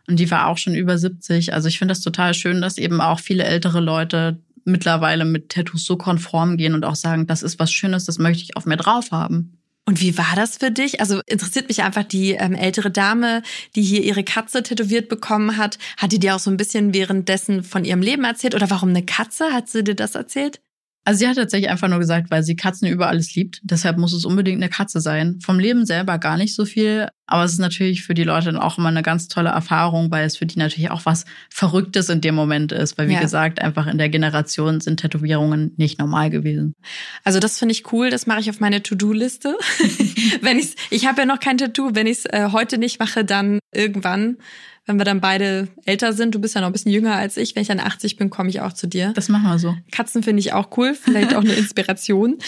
Und 0.07 0.20
die 0.20 0.31
war 0.31 0.46
auch 0.46 0.59
schon 0.59 0.75
über 0.75 0.99
70. 0.99 1.55
Also 1.55 1.68
ich 1.68 1.79
finde 1.79 1.92
das 1.92 2.03
total 2.03 2.35
schön, 2.35 2.61
dass 2.61 2.77
eben 2.77 3.01
auch 3.01 3.18
viele 3.18 3.44
ältere 3.44 3.81
Leute 3.81 4.38
mittlerweile 4.64 5.25
mit 5.25 5.49
Tattoos 5.49 5.85
so 5.85 5.96
konform 5.96 6.57
gehen 6.57 6.75
und 6.75 6.85
auch 6.85 6.96
sagen, 6.96 7.27
das 7.27 7.42
ist 7.42 7.59
was 7.59 7.72
Schönes, 7.72 8.05
das 8.05 8.18
möchte 8.18 8.42
ich 8.42 8.57
auf 8.57 8.66
mir 8.66 8.77
drauf 8.77 9.12
haben. 9.12 9.59
Und 9.88 10.01
wie 10.01 10.18
war 10.18 10.35
das 10.35 10.57
für 10.57 10.72
dich? 10.72 11.01
Also 11.01 11.20
interessiert 11.27 11.68
mich 11.68 11.83
einfach 11.83 12.03
die 12.03 12.33
ähm, 12.33 12.55
ältere 12.55 12.90
Dame, 12.90 13.42
die 13.77 13.83
hier 13.83 14.03
ihre 14.03 14.25
Katze 14.25 14.64
tätowiert 14.64 15.09
bekommen 15.09 15.57
hat. 15.57 15.79
Hat 15.96 16.11
die 16.11 16.18
dir 16.18 16.35
auch 16.35 16.40
so 16.40 16.51
ein 16.51 16.57
bisschen 16.57 16.92
währenddessen 16.92 17.62
von 17.62 17.85
ihrem 17.85 18.03
Leben 18.03 18.25
erzählt? 18.25 18.57
Oder 18.57 18.68
warum 18.68 18.88
eine 18.88 19.05
Katze? 19.05 19.53
Hat 19.53 19.68
sie 19.68 19.85
dir 19.85 19.94
das 19.94 20.16
erzählt? 20.16 20.61
Also 21.07 21.21
sie 21.21 21.29
hat 21.29 21.37
tatsächlich 21.37 21.71
einfach 21.71 21.87
nur 21.87 22.01
gesagt, 22.01 22.33
weil 22.33 22.42
sie 22.42 22.57
Katzen 22.57 22.88
über 22.88 23.07
alles 23.07 23.33
liebt. 23.37 23.61
Deshalb 23.62 23.97
muss 23.97 24.12
es 24.12 24.25
unbedingt 24.25 24.61
eine 24.61 24.69
Katze 24.69 25.01
sein. 25.01 25.38
Vom 25.40 25.61
Leben 25.61 25.87
selber 25.87 26.19
gar 26.19 26.37
nicht 26.37 26.53
so 26.53 26.64
viel. 26.64 27.07
Aber 27.29 27.45
es 27.45 27.53
ist 27.53 27.61
natürlich 27.61 28.03
für 28.03 28.12
die 28.14 28.25
Leute 28.25 28.47
dann 28.47 28.57
auch 28.57 28.77
immer 28.77 28.88
eine 28.88 29.03
ganz 29.05 29.29
tolle 29.29 29.51
Erfahrung, 29.51 30.11
weil 30.11 30.27
es 30.27 30.37
für 30.37 30.47
die 30.47 30.59
natürlich 30.59 30.90
auch 30.90 31.07
was 31.07 31.25
Verrücktes 31.49 32.09
in 32.09 32.21
dem 32.21 32.35
Moment 32.35 32.73
ist. 32.73 32.99
Weil 32.99 33.09
wie 33.09 33.12
Ja. 33.14 33.21
gesagt, 33.21 33.62
einfach 33.62 33.87
in 33.87 33.99
der 33.99 34.09
Generation 34.09 34.81
sind 34.81 34.99
Tätowierungen 34.99 35.75
nicht 35.77 36.01
normal 36.01 36.29
gewesen. 36.31 36.75
Also 37.23 37.38
das 37.38 37.57
finde 37.59 37.73
ich 37.73 37.92
cool, 37.92 38.11
das 38.11 38.27
mache 38.27 38.40
ich 38.40 38.51
auf 38.51 38.59
meine 38.59 38.83
To-Do-Liste. 38.83 39.57
wenn 40.42 40.59
ich's, 40.59 40.75
ich 40.90 41.07
habe 41.07 41.21
ja 41.21 41.27
noch 41.27 41.38
kein 41.38 41.57
Tattoo, 41.57 41.90
wenn 41.95 42.09
ich 42.09 42.19
es 42.19 42.25
äh, 42.27 42.49
heute 42.51 42.79
nicht 42.79 42.99
mache, 42.99 43.25
dann 43.25 43.61
irgendwann, 43.73 44.38
wenn 44.87 44.99
wir 44.99 45.05
dann 45.05 45.20
beide 45.20 45.68
älter 45.85 46.12
sind, 46.12 46.35
du 46.35 46.40
bist 46.40 46.55
ja 46.55 46.61
noch 46.61 46.68
ein 46.68 46.72
bisschen 46.72 46.92
jünger 46.92 47.16
als 47.16 47.37
ich, 47.37 47.55
wenn 47.55 47.62
ich 47.62 47.68
dann 47.68 47.81
80 47.81 48.16
bin, 48.16 48.31
komme 48.31 48.49
ich 48.49 48.61
auch 48.61 48.72
zu 48.72 48.87
dir. 48.87 49.12
Das 49.14 49.29
machen 49.29 49.44
wir 49.44 49.59
so. 49.59 49.77
Katzen 49.90 50.22
finde 50.22 50.40
ich 50.40 50.53
auch 50.53 50.77
cool, 50.79 50.94
vielleicht 50.94 51.35
auch 51.35 51.42
eine 51.42 51.53
Inspiration. 51.55 52.38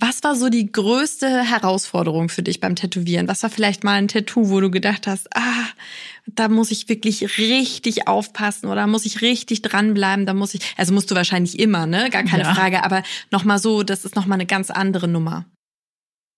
Was 0.00 0.22
war 0.24 0.34
so 0.34 0.48
die 0.48 0.70
größte 0.70 1.28
Herausforderung 1.28 2.28
für 2.28 2.42
dich 2.42 2.58
beim 2.58 2.74
Tätowieren? 2.74 3.28
Was 3.28 3.42
war 3.44 3.50
vielleicht 3.50 3.84
mal 3.84 3.92
ein 3.94 4.08
Tattoo, 4.08 4.50
wo 4.50 4.60
du 4.60 4.70
gedacht 4.70 5.06
hast, 5.06 5.28
ah, 5.36 5.66
da 6.26 6.48
muss 6.48 6.70
ich 6.72 6.88
wirklich 6.88 7.38
richtig 7.38 8.08
aufpassen 8.08 8.66
oder 8.66 8.86
muss 8.86 9.06
ich 9.06 9.22
richtig 9.22 9.62
dranbleiben, 9.62 10.26
da 10.26 10.34
muss 10.34 10.54
ich, 10.54 10.62
also 10.76 10.92
musst 10.92 11.10
du 11.10 11.14
wahrscheinlich 11.14 11.58
immer, 11.58 11.86
ne, 11.86 12.10
gar 12.10 12.24
keine 12.24 12.42
Ja. 12.44 12.54
Frage, 12.54 12.82
aber 12.82 13.02
nochmal 13.30 13.58
so, 13.58 13.82
das 13.82 14.04
ist 14.04 14.16
nochmal 14.16 14.36
eine 14.36 14.46
ganz 14.46 14.70
andere 14.70 15.06
Nummer. 15.06 15.44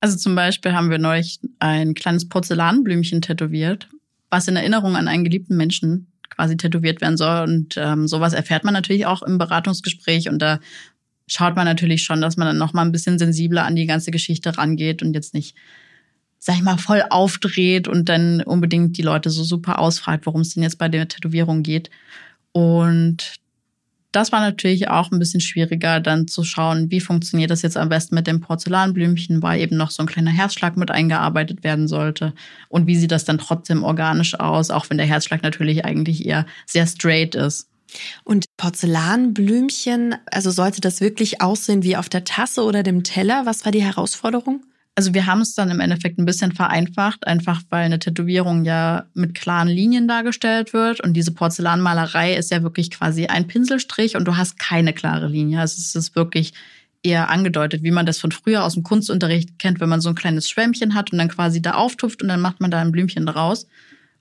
Also 0.01 0.17
zum 0.19 0.35
Beispiel 0.35 0.73
haben 0.73 0.91
wir 0.91 0.99
neulich 0.99 1.41
ein 1.59 1.95
kleines 1.95 2.29
Porzellanblümchen 2.29 3.23
tätowiert, 3.23 3.89
was 4.31 4.49
in 4.49 4.57
Erinnerung 4.57 4.97
an 4.97 5.09
einen 5.09 5.25
geliebten 5.25 5.57
Menschen 5.57 6.13
quasi 6.29 6.57
tätowiert 6.57 7.01
werden 7.01 7.17
soll. 7.17 7.45
Und 7.45 7.77
ähm, 7.77 8.07
sowas 8.09 8.33
erfährt 8.33 8.65
man 8.65 8.75
natürlich 8.75 9.07
auch 9.07 9.23
im 9.23 9.39
Beratungsgespräch. 9.39 10.29
Und 10.29 10.41
da 10.41 10.61
schaut 11.27 11.57
man 11.57 11.65
natürlich 11.65 12.03
schon, 12.03 12.21
dass 12.21 12.37
man 12.37 12.47
dann 12.47 12.59
noch 12.59 12.73
mal 12.73 12.83
ein 12.83 12.93
bisschen 12.93 13.19
sensibler 13.19 13.65
an 13.65 13.77
die 13.77 13.87
ganze 13.87 14.11
Geschichte 14.11 14.57
rangeht 14.57 15.03
und 15.03 15.15
jetzt 15.15 15.35
nicht, 15.35 15.57
sag 16.39 16.57
ich 16.57 16.63
mal, 16.63 16.79
voll 16.79 17.03
aufdreht 17.09 17.89
und 17.89 18.09
dann 18.09 18.43
unbedingt 18.43 18.97
die 18.99 19.03
Leute 19.03 19.31
so 19.31 19.43
super 19.45 19.79
ausfragt, 19.79 20.27
worum 20.27 20.43
es 20.43 20.55
denn 20.55 20.63
jetzt 20.63 20.79
bei 20.79 20.89
der 20.89 21.09
Tätowierung 21.09 21.63
geht. 21.63 21.91
Und 22.53 23.37
das 24.17 24.33
war 24.33 24.41
natürlich 24.41 24.89
auch 24.89 25.11
ein 25.13 25.19
bisschen 25.19 25.43
schwieriger, 25.43 26.01
dann 26.01 26.27
zu 26.27 26.43
schauen, 26.43 26.91
wie 26.91 27.01
funktioniert 27.01 27.51
das 27.51 27.61
jetzt 27.61 27.77
am 27.77 27.91
besten 27.91 28.15
mit 28.15 28.27
dem 28.27 28.41
Porzellanblümchen, 28.41 29.43
weil 29.43 29.61
eben 29.61 29.77
noch 29.77 29.91
so 29.91 30.03
ein 30.03 30.07
kleiner 30.07 30.31
Herzschlag 30.31 30.79
mit 30.79 30.91
eingearbeitet 30.91 31.63
werden 31.63 31.87
sollte. 31.87 32.33
Und 32.71 32.87
wie 32.87 32.97
sieht 32.97 33.13
das 33.13 33.27
dann 33.27 33.37
trotzdem 33.37 33.85
organisch 33.85 34.41
aus, 34.41 34.71
auch 34.71 34.89
wenn 34.89 34.97
der 34.97 35.07
Herzschlag 35.07 35.43
natürlich 35.43 35.85
eigentlich 35.85 36.25
eher 36.25 36.47
sehr 36.65 36.87
straight 36.87 37.35
ist. 37.35 37.69
Und 38.25 38.47
Porzellanblümchen, 38.57 40.15
also 40.31 40.51
sollte 40.51 40.81
das 40.81 41.03
wirklich 41.03 41.43
aussehen 41.43 41.83
wie 41.83 41.97
auf 41.97 42.09
der 42.09 42.25
Tasse 42.25 42.63
oder 42.63 42.83
dem 42.83 43.05
Teller? 43.05 43.45
Was 43.45 43.67
war 43.67 43.73
die 43.73 43.83
Herausforderung? 43.83 44.63
Also 44.99 45.13
wir 45.13 45.27
haben 45.27 45.43
es 45.43 45.55
dann 45.55 45.71
im 45.71 45.81
Endeffekt 45.81 46.19
ein 46.19 46.25
bisschen 46.25 46.53
vereinfacht, 46.53 47.27
einfach 47.27 47.61
weil 47.69 47.85
eine 47.85 47.99
Tätowierung 47.99 48.65
ja 48.65 49.05
mit 49.13 49.35
klaren 49.35 49.69
Linien 49.69 50.09
dargestellt 50.09 50.73
wird 50.73 51.01
und 51.03 51.13
diese 51.13 51.33
Porzellanmalerei 51.33 52.35
ist 52.35 52.51
ja 52.51 52.63
wirklich 52.63 52.91
quasi 52.91 53.27
ein 53.27 53.47
Pinselstrich 53.47 54.17
und 54.17 54.27
du 54.27 54.39
hast 54.39 54.59
keine 54.59 54.95
klare 54.95 55.29
Linie. 55.29 55.61
Also 55.61 55.77
es 55.79 55.95
ist 55.95 56.17
wirklich 56.17 56.55
eher 57.03 57.29
angedeutet, 57.29 57.83
wie 57.83 57.91
man 57.91 58.07
das 58.07 58.19
von 58.19 58.33
früher 58.33 58.65
aus 58.65 58.73
dem 58.73 58.85
Kunstunterricht 58.85 59.59
kennt, 59.59 59.81
wenn 59.81 59.91
man 59.91 60.01
so 60.01 60.09
ein 60.09 60.15
kleines 60.15 60.49
Schwämmchen 60.49 60.95
hat 60.95 61.13
und 61.13 61.19
dann 61.19 61.29
quasi 61.29 61.61
da 61.61 61.73
auftupft 61.73 62.23
und 62.23 62.29
dann 62.29 62.41
macht 62.41 62.63
man 62.63 62.71
da 62.71 62.81
ein 62.81 62.91
Blümchen 62.91 63.27
draus. 63.27 63.67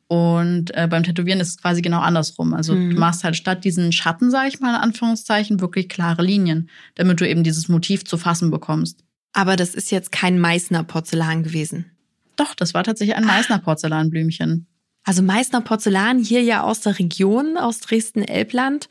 Und 0.08 0.76
äh, 0.76 0.88
beim 0.90 1.04
Tätowieren 1.04 1.40
ist 1.40 1.50
es 1.50 1.58
quasi 1.58 1.82
genau 1.82 2.00
andersrum. 2.00 2.54
Also 2.54 2.76
mhm. 2.76 2.92
du 2.92 3.00
machst 3.00 3.24
halt 3.24 3.38
statt 3.38 3.64
diesen 3.64 3.94
Schatten, 3.94 4.30
sage 4.30 4.50
ich 4.50 4.60
mal 4.60 4.76
in 4.76 4.82
Anführungszeichen, 4.82 5.62
wirklich 5.62 5.88
klare 5.88 6.22
Linien, 6.22 6.70
damit 6.96 7.22
du 7.22 7.28
eben 7.28 7.44
dieses 7.44 7.70
Motiv 7.70 8.04
zu 8.04 8.18
fassen 8.18 8.52
bekommst. 8.52 9.05
Aber 9.36 9.58
das 9.58 9.76
ist 9.76 9.92
jetzt 9.92 10.14
kein 10.14 10.40
Meißner 10.40 10.84
Porzellan 10.86 11.44
gewesen. 11.44 11.92
Doch, 12.38 12.56
das 12.56 12.74
war 12.74 12.86
tatsächlich 12.86 13.18
ein 13.18 13.26
Meißner 13.26 13.60
Porzellanblümchen. 13.60 14.66
Also 15.04 15.22
Meißner 15.22 15.60
Porzellan 15.60 16.24
hier 16.24 16.42
ja 16.42 16.64
aus 16.64 16.80
der 16.80 16.98
Region, 16.98 17.58
aus 17.58 17.82
Dresden-Elbland. 17.82 18.88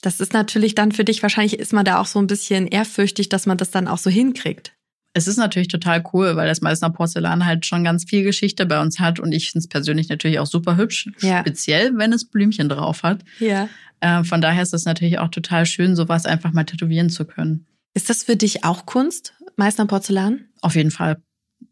Das 0.00 0.20
ist 0.20 0.32
natürlich 0.32 0.74
dann 0.74 0.92
für 0.92 1.04
dich, 1.04 1.22
wahrscheinlich 1.22 1.58
ist 1.58 1.74
man 1.74 1.84
da 1.84 2.00
auch 2.00 2.06
so 2.06 2.18
ein 2.18 2.26
bisschen 2.26 2.66
ehrfürchtig, 2.66 3.28
dass 3.28 3.44
man 3.44 3.58
das 3.58 3.70
dann 3.70 3.86
auch 3.86 3.98
so 3.98 4.08
hinkriegt. 4.08 4.72
Es 5.12 5.26
ist 5.26 5.36
natürlich 5.36 5.68
total 5.68 6.02
cool, 6.14 6.36
weil 6.36 6.48
das 6.48 6.62
Meißner 6.62 6.90
Porzellan 6.90 7.44
halt 7.44 7.66
schon 7.66 7.84
ganz 7.84 8.04
viel 8.04 8.22
Geschichte 8.22 8.64
bei 8.64 8.80
uns 8.80 8.98
hat 8.98 9.20
und 9.20 9.32
ich 9.32 9.50
finde 9.50 9.64
es 9.64 9.68
persönlich 9.68 10.08
natürlich 10.08 10.38
auch 10.38 10.46
super 10.46 10.78
hübsch, 10.78 11.10
ja. 11.20 11.40
speziell 11.40 11.96
wenn 11.96 12.14
es 12.14 12.24
Blümchen 12.24 12.70
drauf 12.70 13.02
hat. 13.02 13.24
Ja. 13.40 13.68
Äh, 14.00 14.24
von 14.24 14.40
daher 14.40 14.62
ist 14.62 14.72
es 14.72 14.86
natürlich 14.86 15.18
auch 15.18 15.28
total 15.28 15.66
schön, 15.66 15.96
sowas 15.96 16.24
einfach 16.24 16.52
mal 16.52 16.64
tätowieren 16.64 17.10
zu 17.10 17.26
können. 17.26 17.66
Ist 17.94 18.10
das 18.10 18.24
für 18.24 18.36
dich 18.36 18.62
auch 18.64 18.84
Kunst, 18.84 19.32
Meißner 19.56 19.86
Porzellan? 19.86 20.46
Auf 20.60 20.74
jeden 20.76 20.90
Fall 20.90 21.16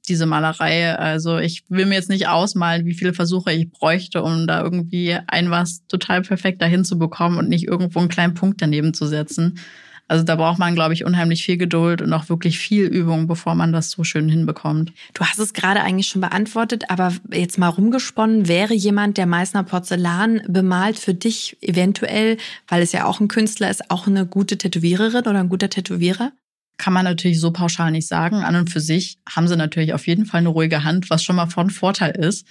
diese 0.08 0.26
Malerei. 0.26 0.94
Also 0.96 1.38
ich 1.38 1.64
will 1.68 1.86
mir 1.86 1.94
jetzt 1.94 2.10
nicht 2.10 2.28
ausmalen, 2.28 2.86
wie 2.86 2.94
viele 2.94 3.14
Versuche 3.14 3.52
ich 3.52 3.70
bräuchte, 3.70 4.22
um 4.22 4.46
da 4.46 4.62
irgendwie 4.62 5.16
ein 5.26 5.50
was 5.50 5.86
total 5.86 6.22
perfekt 6.22 6.62
dahin 6.62 6.84
zu 6.84 6.98
bekommen 6.98 7.38
und 7.38 7.48
nicht 7.48 7.66
irgendwo 7.66 8.00
einen 8.00 8.08
kleinen 8.08 8.34
Punkt 8.34 8.60
daneben 8.60 8.94
zu 8.94 9.06
setzen. 9.06 9.58
Also 10.06 10.22
da 10.22 10.36
braucht 10.36 10.58
man, 10.58 10.74
glaube 10.74 10.92
ich, 10.92 11.06
unheimlich 11.06 11.44
viel 11.44 11.56
Geduld 11.56 12.02
und 12.02 12.12
auch 12.12 12.28
wirklich 12.28 12.58
viel 12.58 12.84
Übung, 12.84 13.26
bevor 13.26 13.54
man 13.54 13.72
das 13.72 13.90
so 13.90 14.04
schön 14.04 14.28
hinbekommt. 14.28 14.92
Du 15.14 15.24
hast 15.24 15.38
es 15.38 15.54
gerade 15.54 15.80
eigentlich 15.80 16.08
schon 16.08 16.20
beantwortet, 16.20 16.90
aber 16.90 17.14
jetzt 17.32 17.56
mal 17.56 17.68
rumgesponnen, 17.68 18.46
wäre 18.46 18.74
jemand, 18.74 19.16
der 19.16 19.24
Meißner 19.24 19.62
Porzellan 19.62 20.42
bemalt, 20.46 20.98
für 20.98 21.14
dich 21.14 21.56
eventuell, 21.62 22.36
weil 22.68 22.82
es 22.82 22.92
ja 22.92 23.06
auch 23.06 23.20
ein 23.20 23.28
Künstler 23.28 23.70
ist, 23.70 23.90
auch 23.90 24.06
eine 24.06 24.26
gute 24.26 24.58
Tätowiererin 24.58 25.22
oder 25.22 25.40
ein 25.40 25.48
guter 25.48 25.70
Tätowierer? 25.70 26.32
Kann 26.76 26.92
man 26.92 27.04
natürlich 27.04 27.40
so 27.40 27.52
pauschal 27.52 27.90
nicht 27.90 28.08
sagen. 28.08 28.36
An 28.36 28.56
und 28.56 28.70
für 28.70 28.80
sich 28.80 29.18
haben 29.28 29.48
sie 29.48 29.56
natürlich 29.56 29.94
auf 29.94 30.06
jeden 30.06 30.26
Fall 30.26 30.40
eine 30.40 30.48
ruhige 30.48 30.84
Hand, 30.84 31.10
was 31.10 31.22
schon 31.22 31.36
mal 31.36 31.46
von 31.46 31.70
Vorteil 31.70 32.12
ist. 32.12 32.46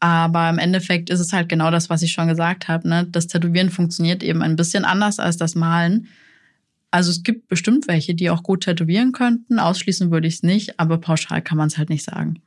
Aber 0.00 0.48
im 0.48 0.58
Endeffekt 0.58 1.10
ist 1.10 1.20
es 1.20 1.32
halt 1.32 1.48
genau 1.48 1.70
das, 1.70 1.90
was 1.90 2.02
ich 2.02 2.12
schon 2.12 2.28
gesagt 2.28 2.68
habe. 2.68 2.88
Ne? 2.88 3.06
Das 3.10 3.26
Tätowieren 3.26 3.70
funktioniert 3.70 4.22
eben 4.22 4.42
ein 4.42 4.56
bisschen 4.56 4.84
anders 4.84 5.18
als 5.18 5.36
das 5.36 5.54
Malen. 5.56 6.08
Also 6.90 7.10
es 7.10 7.22
gibt 7.22 7.48
bestimmt 7.48 7.88
welche, 7.88 8.14
die 8.14 8.30
auch 8.30 8.42
gut 8.42 8.62
tätowieren 8.62 9.12
könnten. 9.12 9.58
Ausschließen 9.58 10.10
würde 10.10 10.28
ich 10.28 10.34
es 10.34 10.42
nicht, 10.42 10.78
aber 10.78 10.98
pauschal 10.98 11.42
kann 11.42 11.58
man 11.58 11.66
es 11.66 11.78
halt 11.78 11.90
nicht 11.90 12.04
sagen. 12.04 12.40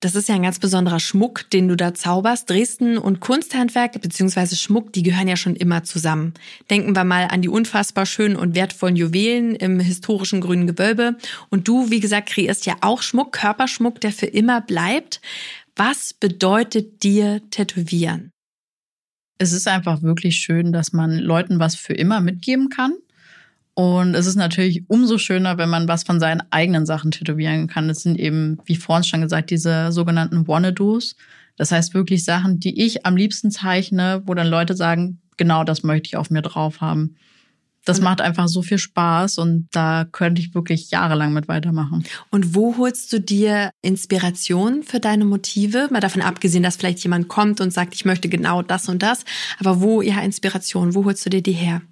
Das 0.00 0.14
ist 0.14 0.28
ja 0.28 0.34
ein 0.34 0.42
ganz 0.42 0.58
besonderer 0.58 1.00
Schmuck, 1.00 1.48
den 1.50 1.66
du 1.68 1.76
da 1.76 1.94
zauberst. 1.94 2.50
Dresden 2.50 2.98
und 2.98 3.20
Kunsthandwerk 3.20 4.00
bzw. 4.00 4.54
Schmuck, 4.54 4.92
die 4.92 5.02
gehören 5.02 5.28
ja 5.28 5.36
schon 5.36 5.56
immer 5.56 5.82
zusammen. 5.82 6.34
Denken 6.68 6.94
wir 6.94 7.04
mal 7.04 7.28
an 7.28 7.40
die 7.40 7.48
unfassbar 7.48 8.04
schönen 8.04 8.36
und 8.36 8.54
wertvollen 8.54 8.96
Juwelen 8.96 9.54
im 9.56 9.80
historischen 9.80 10.42
grünen 10.42 10.66
Gewölbe. 10.66 11.16
Und 11.48 11.68
du, 11.68 11.90
wie 11.90 12.00
gesagt, 12.00 12.28
kreierst 12.28 12.66
ja 12.66 12.76
auch 12.82 13.00
Schmuck, 13.00 13.32
Körperschmuck, 13.32 14.00
der 14.00 14.12
für 14.12 14.26
immer 14.26 14.60
bleibt. 14.60 15.22
Was 15.74 16.12
bedeutet 16.12 17.02
dir 17.02 17.40
Tätowieren? 17.50 18.30
Es 19.38 19.52
ist 19.52 19.66
einfach 19.66 20.02
wirklich 20.02 20.36
schön, 20.36 20.72
dass 20.72 20.92
man 20.92 21.18
Leuten 21.18 21.58
was 21.58 21.74
für 21.74 21.94
immer 21.94 22.20
mitgeben 22.20 22.68
kann. 22.68 22.92
Und 23.74 24.14
es 24.14 24.26
ist 24.26 24.36
natürlich 24.36 24.84
umso 24.88 25.18
schöner, 25.18 25.58
wenn 25.58 25.68
man 25.68 25.88
was 25.88 26.04
von 26.04 26.20
seinen 26.20 26.42
eigenen 26.50 26.86
Sachen 26.86 27.10
tätowieren 27.10 27.66
kann. 27.66 27.88
Das 27.88 28.02
sind 28.02 28.18
eben, 28.18 28.58
wie 28.64 28.76
vorhin 28.76 29.04
schon 29.04 29.20
gesagt, 29.20 29.50
diese 29.50 29.90
sogenannten 29.90 30.46
Wanna-Dos. 30.46 31.16
Das 31.56 31.72
heißt 31.72 31.92
wirklich 31.92 32.24
Sachen, 32.24 32.60
die 32.60 32.84
ich 32.84 33.04
am 33.04 33.16
liebsten 33.16 33.50
zeichne, 33.50 34.22
wo 34.26 34.34
dann 34.34 34.46
Leute 34.46 34.76
sagen, 34.76 35.20
genau 35.36 35.64
das 35.64 35.82
möchte 35.82 36.06
ich 36.06 36.16
auf 36.16 36.30
mir 36.30 36.42
drauf 36.42 36.80
haben. 36.80 37.16
Das 37.84 38.00
macht 38.00 38.22
einfach 38.22 38.48
so 38.48 38.62
viel 38.62 38.78
Spaß 38.78 39.36
und 39.38 39.68
da 39.72 40.06
könnte 40.10 40.40
ich 40.40 40.54
wirklich 40.54 40.90
jahrelang 40.90 41.34
mit 41.34 41.48
weitermachen. 41.48 42.04
Und 42.30 42.54
wo 42.54 42.78
holst 42.78 43.12
du 43.12 43.20
dir 43.20 43.70
Inspiration 43.82 44.82
für 44.82 45.00
deine 45.00 45.26
Motive? 45.26 45.88
Mal 45.90 46.00
davon 46.00 46.22
abgesehen, 46.22 46.62
dass 46.62 46.76
vielleicht 46.76 47.00
jemand 47.00 47.28
kommt 47.28 47.60
und 47.60 47.74
sagt, 47.74 47.94
ich 47.94 48.06
möchte 48.06 48.30
genau 48.30 48.62
das 48.62 48.88
und 48.88 49.02
das. 49.02 49.24
Aber 49.58 49.82
wo, 49.82 50.00
ja, 50.00 50.20
Inspiration, 50.20 50.94
wo 50.94 51.04
holst 51.04 51.26
du 51.26 51.30
dir 51.30 51.42
die 51.42 51.52
her? 51.52 51.82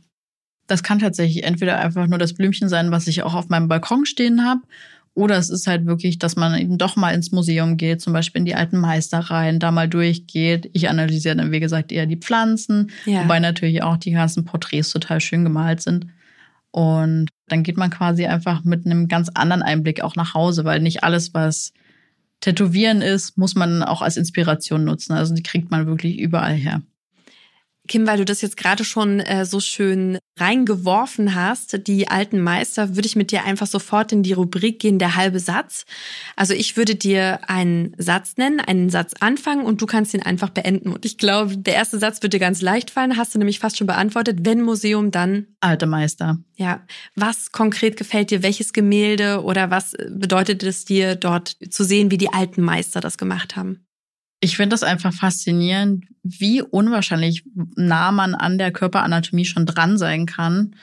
Das 0.73 0.83
kann 0.83 1.01
tatsächlich 1.01 1.45
entweder 1.45 1.79
einfach 1.79 2.07
nur 2.07 2.19
das 2.19 2.33
Blümchen 2.33 2.71
sein, 2.71 2.91
was 2.91 3.07
ich 3.07 3.23
auch 3.23 3.35
auf 3.35 3.51
meinem 3.51 3.69
Balkon 3.69 4.07
stehen 4.07 4.43
habe. 4.43 4.63
Oder 5.13 5.37
es 5.37 5.51
ist 5.51 5.67
halt 5.67 5.85
wirklich, 5.85 6.19
dass 6.19 6.35
man 6.35 6.59
eben 6.59 6.79
doch 6.79 6.97
mal 6.97 7.11
ins 7.11 7.31
Museum 7.31 7.77
geht, 7.77 8.01
zum 8.01 8.15
Beispiel 8.15 8.39
in 8.39 8.47
die 8.47 8.55
alten 8.55 8.79
Meistereien, 8.79 9.59
da 9.59 9.71
mal 9.71 9.87
durchgeht. 9.87 10.71
Ich 10.73 10.89
analysiere 10.89 11.37
dann, 11.37 11.53
wie 11.53 11.61
gesagt, 11.61 11.93
eher 11.93 12.07
die 12.07 12.17
Pflanzen, 12.17 12.91
ja. 13.05 13.23
wobei 13.23 13.39
natürlich 13.39 13.83
auch 13.83 13.99
die 13.99 14.13
ganzen 14.13 14.47
Porträts 14.47 14.89
total 14.89 15.21
schön 15.21 15.45
gemalt 15.45 15.83
sind. 15.83 16.07
Und 16.71 17.29
dann 17.49 17.65
geht 17.65 17.77
man 17.77 17.91
quasi 17.91 18.25
einfach 18.25 18.65
mit 18.65 18.87
einem 18.87 19.09
ganz 19.09 19.29
anderen 19.35 19.63
Einblick 19.63 20.01
auch 20.01 20.17
nach 20.17 20.33
Hause, 20.33 20.65
weil 20.65 20.81
nicht 20.81 21.05
alles, 21.05 21.35
was 21.35 21.75
Tätowieren 22.41 23.03
ist, 23.03 23.37
muss 23.37 23.55
man 23.55 23.83
auch 23.83 24.01
als 24.01 24.17
Inspiration 24.17 24.85
nutzen. 24.85 25.13
Also 25.13 25.35
die 25.35 25.43
kriegt 25.43 25.71
man 25.71 25.87
wirklich 25.87 26.19
überall 26.19 26.55
her. 26.55 26.81
Kim, 27.93 28.07
weil 28.07 28.17
du 28.17 28.25
das 28.25 28.41
jetzt 28.41 28.57
gerade 28.57 28.87
schon 28.87 29.21
äh, 29.21 29.45
so 29.45 29.61
schön 29.61 30.17
reingeworfen 30.41 31.35
hast, 31.35 31.87
die 31.87 32.09
alten 32.09 32.41
Meister, 32.41 32.97
würde 32.97 33.05
ich 33.05 33.17
mit 33.17 33.31
dir 33.31 33.45
einfach 33.45 33.67
sofort 33.67 34.13
in 34.13 34.23
die 34.23 34.33
Rubrik 34.33 34.79
gehen, 34.79 34.99
der 34.99 35.15
halbe 35.15 35.39
Satz. 35.39 35.85
Also 36.35 36.55
ich 36.55 36.79
würde 36.79 36.95
dir 36.95 37.41
einen 37.51 37.95
Satz 37.99 38.39
nennen, 38.39 38.61
einen 38.61 38.89
Satz 38.89 39.13
anfangen 39.21 39.67
und 39.67 39.83
du 39.83 39.85
kannst 39.85 40.15
ihn 40.15 40.23
einfach 40.23 40.49
beenden. 40.49 40.91
Und 40.91 41.05
ich 41.05 41.19
glaube, 41.19 41.59
der 41.59 41.75
erste 41.75 41.99
Satz 41.99 42.23
wird 42.23 42.33
dir 42.33 42.41
ganz 42.41 42.63
leicht 42.63 42.91
fallen, 42.91 43.19
hast 43.19 43.35
du 43.35 43.39
nämlich 43.39 43.59
fast 43.59 43.77
schon 43.77 43.87
beantwortet. 43.87 44.39
Wenn 44.41 44.63
Museum, 44.63 45.11
dann 45.11 45.49
alte 45.61 45.85
Meister. 45.85 46.39
Ja. 46.57 46.87
Was 47.15 47.53
konkret 47.53 47.99
gefällt 47.99 48.31
dir? 48.31 48.43
Welches 48.43 48.73
Gemälde 48.73 49.43
oder 49.43 49.71
was 49.71 49.95
bedeutet 50.09 50.63
es 50.63 50.87
dir, 50.87 51.15
dort 51.15 51.59
zu 51.69 51.85
sehen, 51.85 52.11
wie 52.11 52.17
die 52.17 52.33
alten 52.33 52.63
Meister 52.63 53.03
das 53.03 53.19
gemacht 53.19 53.55
haben? 53.55 53.85
Ich 54.45 54.57
finde 54.57 54.75
das 54.75 54.83
einfach 54.83 55.13
faszinierend, 55.13 56.07
wie 56.25 56.63
unwahrscheinlich 56.63 57.45
nah 57.77 58.11
man 58.11 58.35
an 58.35 58.59
der 58.59 58.73
Körperanatomie 58.73 59.45
schon 59.45 59.67
dran 59.67 59.99
sein 59.99 60.27
kann. 60.27 60.75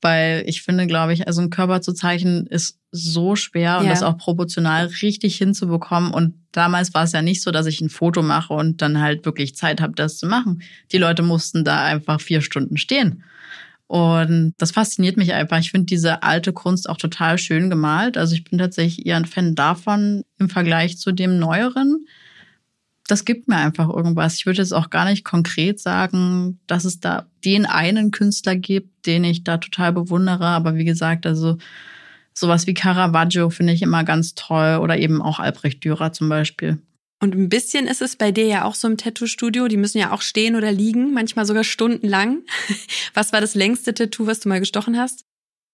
Weil 0.00 0.44
ich 0.46 0.62
finde, 0.62 0.86
glaube 0.86 1.12
ich, 1.12 1.26
also 1.26 1.40
einen 1.40 1.50
Körper 1.50 1.80
zu 1.80 1.92
zeichnen 1.94 2.46
ist 2.46 2.78
so 2.92 3.34
schwer 3.34 3.78
und 3.78 3.86
ja. 3.86 3.90
das 3.90 4.04
auch 4.04 4.18
proportional 4.18 4.86
richtig 5.02 5.36
hinzubekommen. 5.36 6.14
Und 6.14 6.34
damals 6.52 6.94
war 6.94 7.02
es 7.02 7.10
ja 7.10 7.22
nicht 7.22 7.42
so, 7.42 7.50
dass 7.50 7.66
ich 7.66 7.80
ein 7.80 7.88
Foto 7.88 8.22
mache 8.22 8.54
und 8.54 8.82
dann 8.82 9.00
halt 9.00 9.24
wirklich 9.24 9.56
Zeit 9.56 9.80
habe, 9.80 9.94
das 9.94 10.18
zu 10.18 10.28
machen. 10.28 10.62
Die 10.92 10.98
Leute 10.98 11.24
mussten 11.24 11.64
da 11.64 11.84
einfach 11.84 12.20
vier 12.20 12.40
Stunden 12.40 12.76
stehen. 12.76 13.24
Und 13.88 14.54
das 14.58 14.70
fasziniert 14.70 15.16
mich 15.16 15.32
einfach. 15.32 15.58
Ich 15.58 15.72
finde 15.72 15.86
diese 15.86 16.22
alte 16.22 16.52
Kunst 16.52 16.88
auch 16.88 16.98
total 16.98 17.36
schön 17.36 17.68
gemalt. 17.68 18.16
Also 18.16 18.36
ich 18.36 18.44
bin 18.44 18.60
tatsächlich 18.60 19.06
eher 19.06 19.16
ein 19.16 19.26
Fan 19.26 19.56
davon 19.56 20.22
im 20.38 20.48
Vergleich 20.48 20.98
zu 20.98 21.10
dem 21.10 21.40
neueren 21.40 22.06
das 23.12 23.26
gibt 23.26 23.46
mir 23.46 23.56
einfach 23.56 23.90
irgendwas. 23.90 24.36
Ich 24.36 24.46
würde 24.46 24.62
jetzt 24.62 24.72
auch 24.72 24.88
gar 24.88 25.04
nicht 25.04 25.22
konkret 25.22 25.78
sagen, 25.78 26.58
dass 26.66 26.86
es 26.86 26.98
da 26.98 27.26
den 27.44 27.66
einen 27.66 28.10
Künstler 28.10 28.56
gibt, 28.56 29.04
den 29.04 29.22
ich 29.22 29.44
da 29.44 29.58
total 29.58 29.92
bewundere. 29.92 30.46
Aber 30.46 30.76
wie 30.76 30.86
gesagt, 30.86 31.26
also 31.26 31.58
sowas 32.32 32.66
wie 32.66 32.72
Caravaggio 32.72 33.50
finde 33.50 33.74
ich 33.74 33.82
immer 33.82 34.02
ganz 34.04 34.34
toll 34.34 34.78
oder 34.80 34.96
eben 34.96 35.20
auch 35.20 35.40
Albrecht 35.40 35.84
Dürer 35.84 36.14
zum 36.14 36.30
Beispiel. 36.30 36.78
Und 37.20 37.34
ein 37.34 37.50
bisschen 37.50 37.86
ist 37.86 38.00
es 38.00 38.16
bei 38.16 38.32
dir 38.32 38.46
ja 38.46 38.64
auch 38.64 38.74
so 38.74 38.88
im 38.88 38.96
Tattoo-Studio. 38.96 39.68
Die 39.68 39.76
müssen 39.76 39.98
ja 39.98 40.12
auch 40.12 40.22
stehen 40.22 40.56
oder 40.56 40.72
liegen, 40.72 41.12
manchmal 41.12 41.44
sogar 41.44 41.64
stundenlang. 41.64 42.38
Was 43.12 43.34
war 43.34 43.42
das 43.42 43.54
längste 43.54 43.92
Tattoo, 43.92 44.26
was 44.26 44.40
du 44.40 44.48
mal 44.48 44.58
gestochen 44.58 44.98
hast? 44.98 45.26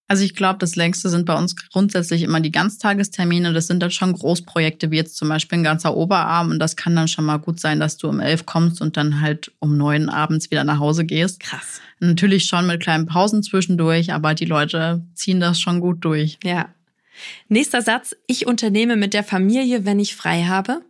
Also 0.09 0.25
ich 0.25 0.35
glaube, 0.35 0.59
das 0.59 0.75
längste 0.75 1.11
sind 1.11 1.27
bei 1.27 1.37
uns 1.37 1.55
grundsätzlich 1.71 2.23
immer 2.23 2.41
die 2.41 2.51
Ganztagestermine. 2.51 3.53
Das 3.53 3.67
sind 3.67 3.83
dann 3.83 3.91
schon 3.91 4.15
Großprojekte, 4.15 4.91
wie 4.91 4.97
jetzt 4.97 5.17
zum 5.17 5.29
Beispiel 5.29 5.59
ein 5.59 5.65
ganzer 5.65 5.95
Oberarm. 5.95 6.51
Und 6.51 6.59
das 6.59 6.77
kann 6.77 6.97
dann 6.97 7.09
schon 7.09 7.27
mal 7.27 7.37
gut 7.37 7.61
sein, 7.61 7.79
dass 7.79 7.99
du 7.99 8.09
um 8.09 8.19
elf 8.19 8.47
kommst 8.47 8.81
und 8.81 8.97
dann 8.97 9.21
halt 9.21 9.53
um 9.59 9.77
neun 9.77 10.09
abends 10.09 10.51
wieder 10.51 10.65
nach 10.65 10.79
Hause 10.79 11.05
gehst. 11.05 11.41
Krass. 11.41 11.83
Natürlich 12.01 12.47
schon 12.47 12.67
mit 12.67 12.81
kleinen 12.81 13.05
Pausen 13.05 13.43
zwischendurch, 13.43 14.13
aber 14.13 14.35
die 14.35 14.47
Leute 14.47 15.05
ziehen 15.15 15.41
das 15.41 15.61
schon 15.61 15.81
gut 15.81 16.03
durch. 16.05 16.39
Ja. 16.43 16.71
Nächster 17.49 17.83
Satz. 17.83 18.17
Ich 18.27 18.47
unternehme 18.47 18.97
mit 18.97 19.13
der 19.13 19.25
Familie, 19.25 19.85
wenn 19.85 20.01
ich 20.01 20.17
frei 20.17 20.45
habe. 20.45 20.81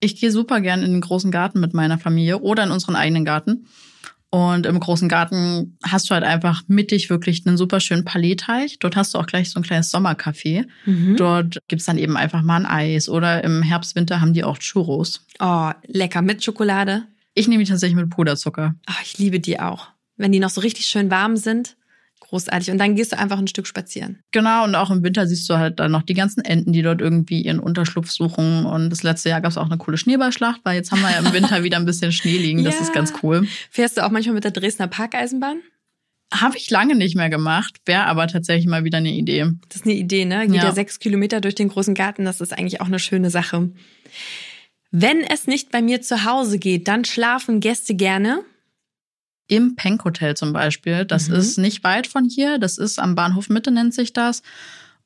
Ich 0.00 0.18
gehe 0.18 0.30
super 0.30 0.62
gern 0.62 0.82
in 0.82 0.92
den 0.92 1.00
großen 1.02 1.30
Garten 1.30 1.60
mit 1.60 1.74
meiner 1.74 1.98
Familie 1.98 2.38
oder 2.38 2.64
in 2.64 2.70
unseren 2.70 2.96
eigenen 2.96 3.26
Garten. 3.26 3.66
Und 4.30 4.66
im 4.66 4.80
großen 4.80 5.08
Garten 5.08 5.78
hast 5.84 6.10
du 6.10 6.14
halt 6.14 6.24
einfach 6.24 6.62
mittig 6.66 7.10
wirklich 7.10 7.46
einen 7.46 7.56
super 7.56 7.80
schönen 7.80 8.04
Palais-Teich. 8.04 8.78
Dort 8.80 8.96
hast 8.96 9.14
du 9.14 9.18
auch 9.18 9.26
gleich 9.26 9.50
so 9.50 9.60
ein 9.60 9.62
kleines 9.62 9.92
Sommercafé. 9.92 10.66
Mhm. 10.84 11.16
Dort 11.16 11.58
gibt's 11.68 11.84
dann 11.84 11.96
eben 11.96 12.16
einfach 12.16 12.42
mal 12.42 12.56
ein 12.56 12.66
Eis. 12.66 13.08
Oder 13.08 13.44
im 13.44 13.62
Herbst, 13.62 13.94
Winter 13.94 14.20
haben 14.20 14.34
die 14.34 14.44
auch 14.44 14.58
Churros. 14.58 15.24
Oh, 15.38 15.70
lecker. 15.86 16.22
Mit 16.22 16.42
Schokolade? 16.42 17.04
Ich 17.34 17.48
nehme 17.48 17.62
die 17.62 17.70
tatsächlich 17.70 17.96
mit 17.96 18.10
Puderzucker. 18.10 18.74
Oh, 18.88 19.00
ich 19.02 19.18
liebe 19.18 19.40
die 19.40 19.60
auch. 19.60 19.88
Wenn 20.16 20.32
die 20.32 20.40
noch 20.40 20.50
so 20.50 20.60
richtig 20.60 20.86
schön 20.86 21.10
warm 21.10 21.36
sind 21.36 21.76
großartig. 22.20 22.70
Und 22.70 22.78
dann 22.78 22.94
gehst 22.94 23.12
du 23.12 23.18
einfach 23.18 23.38
ein 23.38 23.46
Stück 23.46 23.66
spazieren. 23.66 24.20
Genau, 24.32 24.64
und 24.64 24.74
auch 24.74 24.90
im 24.90 25.02
Winter 25.02 25.26
siehst 25.26 25.48
du 25.48 25.54
halt 25.54 25.80
dann 25.80 25.92
noch 25.92 26.02
die 26.02 26.14
ganzen 26.14 26.44
Enten, 26.44 26.72
die 26.72 26.82
dort 26.82 27.00
irgendwie 27.00 27.42
ihren 27.42 27.60
Unterschlupf 27.60 28.10
suchen. 28.10 28.66
Und 28.66 28.90
das 28.90 29.02
letzte 29.02 29.28
Jahr 29.28 29.40
gab 29.40 29.50
es 29.50 29.58
auch 29.58 29.66
eine 29.66 29.78
coole 29.78 29.96
Schneeballschlacht, 29.96 30.60
weil 30.64 30.76
jetzt 30.76 30.92
haben 30.92 31.02
wir 31.02 31.10
ja 31.10 31.18
im 31.18 31.32
Winter 31.32 31.62
wieder 31.62 31.76
ein 31.76 31.84
bisschen 31.84 32.12
Schnee 32.12 32.38
liegen. 32.38 32.64
Das 32.64 32.76
ja. 32.76 32.82
ist 32.82 32.92
ganz 32.92 33.12
cool. 33.22 33.46
Fährst 33.70 33.96
du 33.96 34.04
auch 34.04 34.10
manchmal 34.10 34.34
mit 34.34 34.44
der 34.44 34.50
Dresdner 34.50 34.88
Parkeisenbahn? 34.88 35.60
Habe 36.34 36.56
ich 36.56 36.70
lange 36.70 36.96
nicht 36.96 37.14
mehr 37.14 37.30
gemacht, 37.30 37.76
wäre 37.86 38.06
aber 38.06 38.26
tatsächlich 38.26 38.66
mal 38.66 38.82
wieder 38.82 38.98
eine 38.98 39.12
Idee. 39.12 39.46
Das 39.68 39.82
ist 39.82 39.86
eine 39.86 39.94
Idee, 39.94 40.24
ne? 40.24 40.46
Geht 40.46 40.56
ja. 40.56 40.64
ja 40.64 40.72
sechs 40.72 40.98
Kilometer 40.98 41.40
durch 41.40 41.54
den 41.54 41.68
großen 41.68 41.94
Garten, 41.94 42.24
das 42.24 42.40
ist 42.40 42.52
eigentlich 42.52 42.80
auch 42.80 42.86
eine 42.86 42.98
schöne 42.98 43.30
Sache. 43.30 43.70
Wenn 44.90 45.20
es 45.20 45.46
nicht 45.46 45.70
bei 45.70 45.82
mir 45.82 46.02
zu 46.02 46.24
Hause 46.24 46.58
geht, 46.58 46.88
dann 46.88 47.04
schlafen 47.04 47.60
Gäste 47.60 47.94
gerne 47.94 48.42
im 49.48 49.76
Penk 49.76 50.04
Hotel 50.04 50.36
zum 50.36 50.52
Beispiel. 50.52 51.04
Das 51.04 51.28
mhm. 51.28 51.36
ist 51.36 51.58
nicht 51.58 51.84
weit 51.84 52.06
von 52.06 52.28
hier. 52.28 52.58
Das 52.58 52.78
ist 52.78 52.98
am 52.98 53.14
Bahnhof 53.14 53.48
Mitte, 53.48 53.70
nennt 53.70 53.94
sich 53.94 54.12
das. 54.12 54.42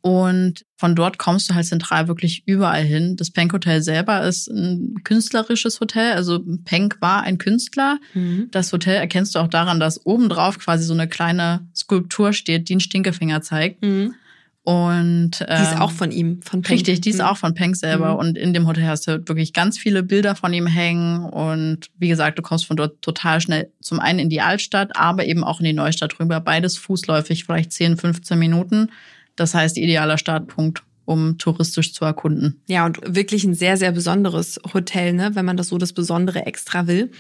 Und 0.03 0.65
von 0.77 0.97
dort 0.97 1.19
kommst 1.19 1.51
du 1.51 1.55
halt 1.55 1.67
zentral 1.67 2.09
wirklich 2.09 2.45
überall 2.47 2.83
hin. 2.83 3.17
Das 3.17 3.31
Penk 3.31 3.53
Hotel 3.53 3.83
selber 3.83 4.23
ist 4.23 4.49
ein 4.49 5.03
künstlerisches 5.05 5.81
Hotel. 5.81 6.15
Also 6.15 6.43
Penk 6.65 6.97
war 7.01 7.23
ein 7.23 7.37
Künstler. 7.37 7.99
Mhm. 8.15 8.49
Das 8.51 8.73
Hotel 8.73 8.97
erkennst 8.97 9.35
du 9.35 9.41
auch 9.41 9.49
daran, 9.49 9.79
dass 9.79 10.07
obendrauf 10.07 10.59
quasi 10.59 10.85
so 10.85 10.95
eine 10.95 11.07
kleine 11.07 11.69
Skulptur 11.75 12.33
steht, 12.33 12.71
die 12.71 12.75
einen 12.75 12.81
Stinkefinger 12.81 13.43
zeigt. 13.43 13.83
Mhm. 13.83 14.15
Und 14.63 15.41
ähm, 15.41 15.57
die 15.57 15.63
ist 15.63 15.73
ähm, 15.73 15.81
auch 15.81 15.91
von 15.91 16.11
ihm, 16.11 16.43
von 16.43 16.63
Penk. 16.63 16.71
Richtig, 16.71 17.01
die 17.01 17.11
ist 17.11 17.19
mhm. 17.19 17.25
auch 17.25 17.37
von 17.39 17.55
Penk 17.55 17.77
selber. 17.77 18.13
Mhm. 18.13 18.19
Und 18.19 18.39
in 18.39 18.53
dem 18.53 18.67
Hotel 18.67 18.87
hast 18.87 19.07
du 19.07 19.13
wirklich 19.27 19.53
ganz 19.53 19.79
viele 19.79 20.03
Bilder 20.03 20.37
von 20.37 20.53
ihm 20.53 20.67
hängen. 20.67 21.25
Und 21.25 21.91
wie 21.99 22.09
gesagt, 22.09 22.39
du 22.39 22.43
kommst 22.43 22.67
von 22.67 22.77
dort 22.77 23.01
total 23.01 23.41
schnell 23.41 23.73
zum 23.81 24.01
einen 24.01 24.19
in 24.19 24.29
die 24.29 24.43
Altstadt, 24.43 24.97
aber 24.97 25.25
eben 25.25 25.45
auch 25.45 25.61
in 25.61 25.65
die 25.65 25.73
Neustadt 25.73 26.21
rüber. 26.21 26.41
Beides 26.41 26.77
fußläufig, 26.77 27.45
vielleicht 27.45 27.73
10, 27.73 27.97
15 27.97 28.39
Minuten. 28.39 28.91
Das 29.37 29.55
heißt, 29.55 29.79
idealer 29.79 30.19
Startpunkt 30.19 30.83
um 31.07 31.39
touristisch 31.39 31.93
zu 31.93 32.05
erkunden. 32.05 32.63
Ja, 32.69 32.87
und 32.87 33.01
wirklich 33.05 33.43
ein 33.43 33.55
sehr, 33.55 33.77
sehr 33.77 33.91
besonderes 33.91 34.61
Hotel, 34.73 35.13
ne, 35.13 35.35
wenn 35.35 35.45
man 35.45 35.57
das 35.57 35.67
so 35.67 35.77
das 35.77 35.93
Besondere 35.93 36.47
extra 36.47 36.87
will. 36.87 37.11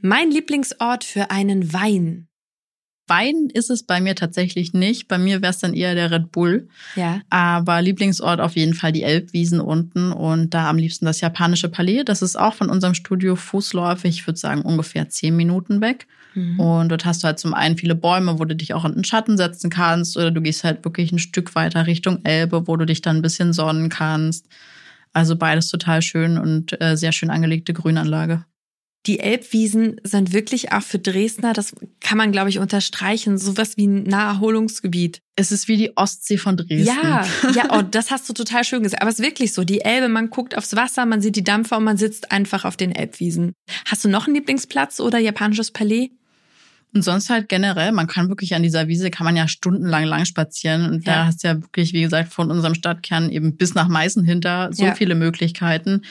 Mein 0.00 0.32
Lieblingsort 0.32 1.04
für 1.04 1.30
einen 1.30 1.72
Wein. 1.72 2.26
Wein 3.08 3.48
ist 3.52 3.68
es 3.68 3.82
bei 3.82 4.00
mir 4.00 4.14
tatsächlich 4.14 4.72
nicht. 4.72 5.08
Bei 5.08 5.18
mir 5.18 5.42
wäre 5.42 5.50
es 5.50 5.58
dann 5.58 5.74
eher 5.74 5.94
der 5.94 6.10
Red 6.10 6.30
Bull. 6.30 6.68
Ja. 6.94 7.20
Aber 7.30 7.82
Lieblingsort 7.82 8.40
auf 8.40 8.54
jeden 8.54 8.74
Fall 8.74 8.92
die 8.92 9.02
Elbwiesen 9.02 9.60
unten 9.60 10.12
und 10.12 10.54
da 10.54 10.70
am 10.70 10.78
liebsten 10.78 11.04
das 11.04 11.20
japanische 11.20 11.68
Palais. 11.68 12.04
Das 12.04 12.22
ist 12.22 12.38
auch 12.38 12.54
von 12.54 12.70
unserem 12.70 12.94
Studio 12.94 13.34
fußläufig, 13.34 14.16
ich 14.16 14.26
würde 14.26 14.38
sagen 14.38 14.62
ungefähr 14.62 15.08
zehn 15.08 15.36
Minuten 15.36 15.80
weg. 15.80 16.06
Mhm. 16.34 16.60
Und 16.60 16.88
dort 16.90 17.04
hast 17.04 17.22
du 17.22 17.26
halt 17.26 17.38
zum 17.38 17.54
einen 17.54 17.76
viele 17.76 17.94
Bäume, 17.94 18.38
wo 18.38 18.44
du 18.44 18.54
dich 18.54 18.72
auch 18.72 18.84
in 18.84 18.94
den 18.94 19.04
Schatten 19.04 19.36
setzen 19.36 19.68
kannst, 19.68 20.16
oder 20.16 20.30
du 20.30 20.40
gehst 20.40 20.64
halt 20.64 20.84
wirklich 20.84 21.12
ein 21.12 21.18
Stück 21.18 21.54
weiter 21.54 21.86
Richtung 21.86 22.24
Elbe, 22.24 22.66
wo 22.68 22.76
du 22.76 22.86
dich 22.86 23.02
dann 23.02 23.16
ein 23.16 23.22
bisschen 23.22 23.52
sonnen 23.52 23.88
kannst. 23.88 24.46
Also 25.12 25.36
beides 25.36 25.68
total 25.68 26.00
schön 26.00 26.38
und 26.38 26.80
äh, 26.80 26.96
sehr 26.96 27.12
schön 27.12 27.30
angelegte 27.30 27.74
Grünanlage 27.74 28.44
die 29.06 29.18
Elbwiesen 29.18 30.00
sind 30.04 30.32
wirklich 30.32 30.72
auch 30.72 30.82
für 30.82 30.98
Dresdner, 30.98 31.52
das 31.52 31.74
kann 32.00 32.18
man, 32.18 32.30
glaube 32.30 32.50
ich, 32.50 32.60
unterstreichen, 32.60 33.36
sowas 33.36 33.76
wie 33.76 33.88
ein 33.88 34.04
Naherholungsgebiet. 34.04 35.20
Es 35.34 35.50
ist 35.50 35.66
wie 35.66 35.76
die 35.76 35.96
Ostsee 35.96 36.38
von 36.38 36.56
Dresden. 36.56 36.86
Ja, 36.86 37.26
ja, 37.54 37.64
oh, 37.70 37.82
das 37.82 38.12
hast 38.12 38.28
du 38.28 38.32
total 38.32 38.62
schön 38.64 38.82
gesagt. 38.82 39.02
Aber 39.02 39.10
es 39.10 39.18
ist 39.18 39.24
wirklich 39.24 39.52
so. 39.54 39.64
Die 39.64 39.80
Elbe, 39.80 40.08
man 40.08 40.30
guckt 40.30 40.56
aufs 40.56 40.76
Wasser, 40.76 41.04
man 41.04 41.20
sieht 41.20 41.34
die 41.34 41.42
Dampfer 41.42 41.78
und 41.78 41.84
man 41.84 41.96
sitzt 41.96 42.30
einfach 42.30 42.64
auf 42.64 42.76
den 42.76 42.94
Elbwiesen. 42.94 43.52
Hast 43.86 44.04
du 44.04 44.08
noch 44.08 44.26
einen 44.26 44.36
Lieblingsplatz 44.36 45.00
oder 45.00 45.18
japanisches 45.18 45.72
Palais? 45.72 46.10
Und 46.94 47.02
sonst 47.02 47.30
halt 47.30 47.48
generell, 47.48 47.90
man 47.92 48.06
kann 48.06 48.28
wirklich 48.28 48.54
an 48.54 48.62
dieser 48.62 48.86
Wiese, 48.86 49.10
kann 49.10 49.24
man 49.24 49.34
ja 49.34 49.48
stundenlang 49.48 50.04
lang 50.04 50.26
spazieren. 50.26 50.90
Und 50.90 51.06
ja. 51.06 51.14
da 51.14 51.26
hast 51.26 51.42
du 51.42 51.48
ja 51.48 51.60
wirklich, 51.60 51.94
wie 51.94 52.02
gesagt, 52.02 52.32
von 52.32 52.50
unserem 52.50 52.74
Stadtkern 52.74 53.30
eben 53.30 53.56
bis 53.56 53.74
nach 53.74 53.88
Meißen 53.88 54.24
hinter 54.24 54.72
so 54.72 54.84
ja. 54.84 54.94
viele 54.94 55.14
Möglichkeiten. 55.14 56.02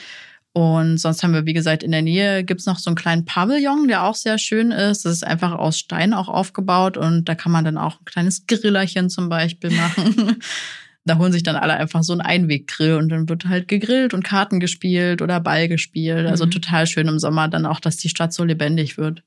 Und 0.54 0.98
sonst 0.98 1.22
haben 1.22 1.32
wir, 1.32 1.46
wie 1.46 1.54
gesagt, 1.54 1.82
in 1.82 1.92
der 1.92 2.02
Nähe 2.02 2.44
gibt's 2.44 2.66
noch 2.66 2.78
so 2.78 2.90
einen 2.90 2.96
kleinen 2.96 3.24
Pavillon, 3.24 3.88
der 3.88 4.04
auch 4.04 4.14
sehr 4.14 4.36
schön 4.36 4.70
ist. 4.70 5.04
Das 5.04 5.12
ist 5.12 5.26
einfach 5.26 5.52
aus 5.52 5.78
Stein 5.78 6.12
auch 6.12 6.28
aufgebaut 6.28 6.98
und 6.98 7.26
da 7.26 7.34
kann 7.34 7.52
man 7.52 7.64
dann 7.64 7.78
auch 7.78 8.00
ein 8.00 8.04
kleines 8.04 8.46
Grillerchen 8.46 9.08
zum 9.08 9.30
Beispiel 9.30 9.70
machen. 9.76 10.36
da 11.06 11.16
holen 11.16 11.32
sich 11.32 11.42
dann 11.42 11.56
alle 11.56 11.72
einfach 11.74 12.02
so 12.02 12.12
einen 12.12 12.20
Einweggrill 12.20 12.96
und 12.96 13.08
dann 13.08 13.28
wird 13.30 13.46
halt 13.46 13.66
gegrillt 13.66 14.12
und 14.12 14.24
Karten 14.24 14.60
gespielt 14.60 15.22
oder 15.22 15.40
Ball 15.40 15.68
gespielt. 15.68 16.26
Also 16.26 16.44
mhm. 16.44 16.50
total 16.50 16.86
schön 16.86 17.08
im 17.08 17.18
Sommer 17.18 17.48
dann 17.48 17.64
auch, 17.64 17.80
dass 17.80 17.96
die 17.96 18.10
Stadt 18.10 18.34
so 18.34 18.44
lebendig 18.44 18.98
wird. 18.98 19.22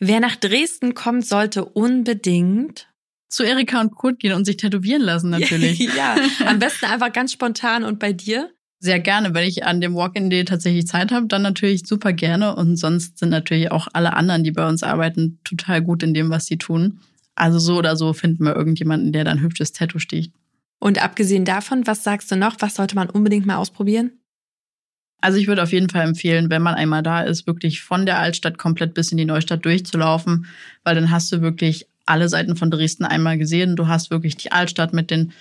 Wer 0.00 0.20
nach 0.20 0.36
Dresden 0.36 0.94
kommt, 0.94 1.26
sollte 1.26 1.64
unbedingt 1.64 2.88
zu 3.28 3.44
Erika 3.44 3.80
und 3.80 3.94
Kurt 3.94 4.18
gehen 4.18 4.32
und 4.32 4.44
sich 4.44 4.56
tätowieren 4.56 5.02
lassen 5.02 5.30
natürlich. 5.30 5.78
ja, 5.96 6.16
am 6.46 6.58
besten 6.58 6.86
einfach 6.86 7.12
ganz 7.12 7.32
spontan 7.32 7.84
und 7.84 7.98
bei 7.98 8.12
dir? 8.12 8.50
Sehr 8.82 8.98
gerne. 8.98 9.32
Wenn 9.32 9.46
ich 9.46 9.64
an 9.64 9.80
dem 9.80 9.94
Walk-in-Day 9.94 10.44
tatsächlich 10.44 10.88
Zeit 10.88 11.12
habe, 11.12 11.28
dann 11.28 11.42
natürlich 11.42 11.86
super 11.86 12.12
gerne. 12.12 12.56
Und 12.56 12.76
sonst 12.76 13.18
sind 13.18 13.28
natürlich 13.28 13.70
auch 13.70 13.86
alle 13.92 14.14
anderen, 14.14 14.42
die 14.42 14.50
bei 14.50 14.68
uns 14.68 14.82
arbeiten, 14.82 15.38
total 15.44 15.82
gut 15.82 16.02
in 16.02 16.14
dem, 16.14 16.30
was 16.30 16.46
sie 16.46 16.58
tun. 16.58 16.98
Also 17.36 17.60
so 17.60 17.78
oder 17.78 17.96
so 17.96 18.12
finden 18.12 18.44
wir 18.44 18.56
irgendjemanden, 18.56 19.12
der 19.12 19.22
dann 19.24 19.40
hübsches 19.40 19.72
Tattoo 19.72 20.00
sticht. 20.00 20.32
Und 20.80 21.00
abgesehen 21.00 21.44
davon, 21.44 21.86
was 21.86 22.02
sagst 22.02 22.30
du 22.32 22.36
noch? 22.36 22.56
Was 22.58 22.74
sollte 22.74 22.96
man 22.96 23.08
unbedingt 23.08 23.46
mal 23.46 23.56
ausprobieren? 23.56 24.10
Also 25.20 25.38
ich 25.38 25.46
würde 25.46 25.62
auf 25.62 25.70
jeden 25.70 25.88
Fall 25.88 26.04
empfehlen, 26.04 26.50
wenn 26.50 26.62
man 26.62 26.74
einmal 26.74 27.04
da 27.04 27.22
ist, 27.22 27.46
wirklich 27.46 27.82
von 27.82 28.04
der 28.04 28.18
Altstadt 28.18 28.58
komplett 28.58 28.94
bis 28.94 29.12
in 29.12 29.18
die 29.18 29.24
Neustadt 29.24 29.64
durchzulaufen, 29.64 30.46
weil 30.82 30.96
dann 30.96 31.12
hast 31.12 31.30
du 31.30 31.40
wirklich 31.40 31.86
alle 32.04 32.28
Seiten 32.28 32.56
von 32.56 32.72
Dresden 32.72 33.04
einmal 33.04 33.38
gesehen. 33.38 33.76
Du 33.76 33.86
hast 33.86 34.10
wirklich 34.10 34.36
die 34.36 34.50
Altstadt 34.50 34.92
mit 34.92 35.12
den 35.12 35.32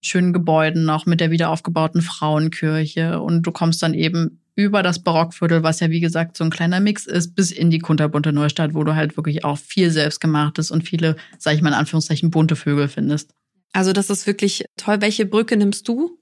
schönen 0.00 0.32
Gebäuden 0.32 0.84
noch 0.84 1.06
mit 1.06 1.20
der 1.20 1.30
wiederaufgebauten 1.30 2.02
Frauenkirche 2.02 3.20
und 3.20 3.42
du 3.42 3.52
kommst 3.52 3.82
dann 3.82 3.94
eben 3.94 4.40
über 4.54 4.82
das 4.82 5.04
Barockviertel, 5.04 5.62
was 5.62 5.78
ja 5.78 5.90
wie 5.90 6.00
gesagt 6.00 6.36
so 6.36 6.42
ein 6.42 6.50
kleiner 6.50 6.80
Mix 6.80 7.06
ist, 7.06 7.36
bis 7.36 7.52
in 7.52 7.70
die 7.70 7.78
kunterbunte 7.78 8.32
Neustadt, 8.32 8.74
wo 8.74 8.82
du 8.82 8.96
halt 8.96 9.16
wirklich 9.16 9.44
auch 9.44 9.56
viel 9.56 9.90
selbstgemachtes 9.90 10.72
und 10.72 10.82
viele, 10.82 11.16
sag 11.38 11.54
ich 11.54 11.62
mal 11.62 11.68
in 11.68 11.74
Anführungszeichen, 11.76 12.30
bunte 12.30 12.56
Vögel 12.56 12.88
findest. 12.88 13.30
Also 13.72 13.92
das 13.92 14.10
ist 14.10 14.26
wirklich 14.26 14.64
toll. 14.76 15.00
Welche 15.00 15.26
Brücke 15.26 15.56
nimmst 15.56 15.86
du? 15.86 16.17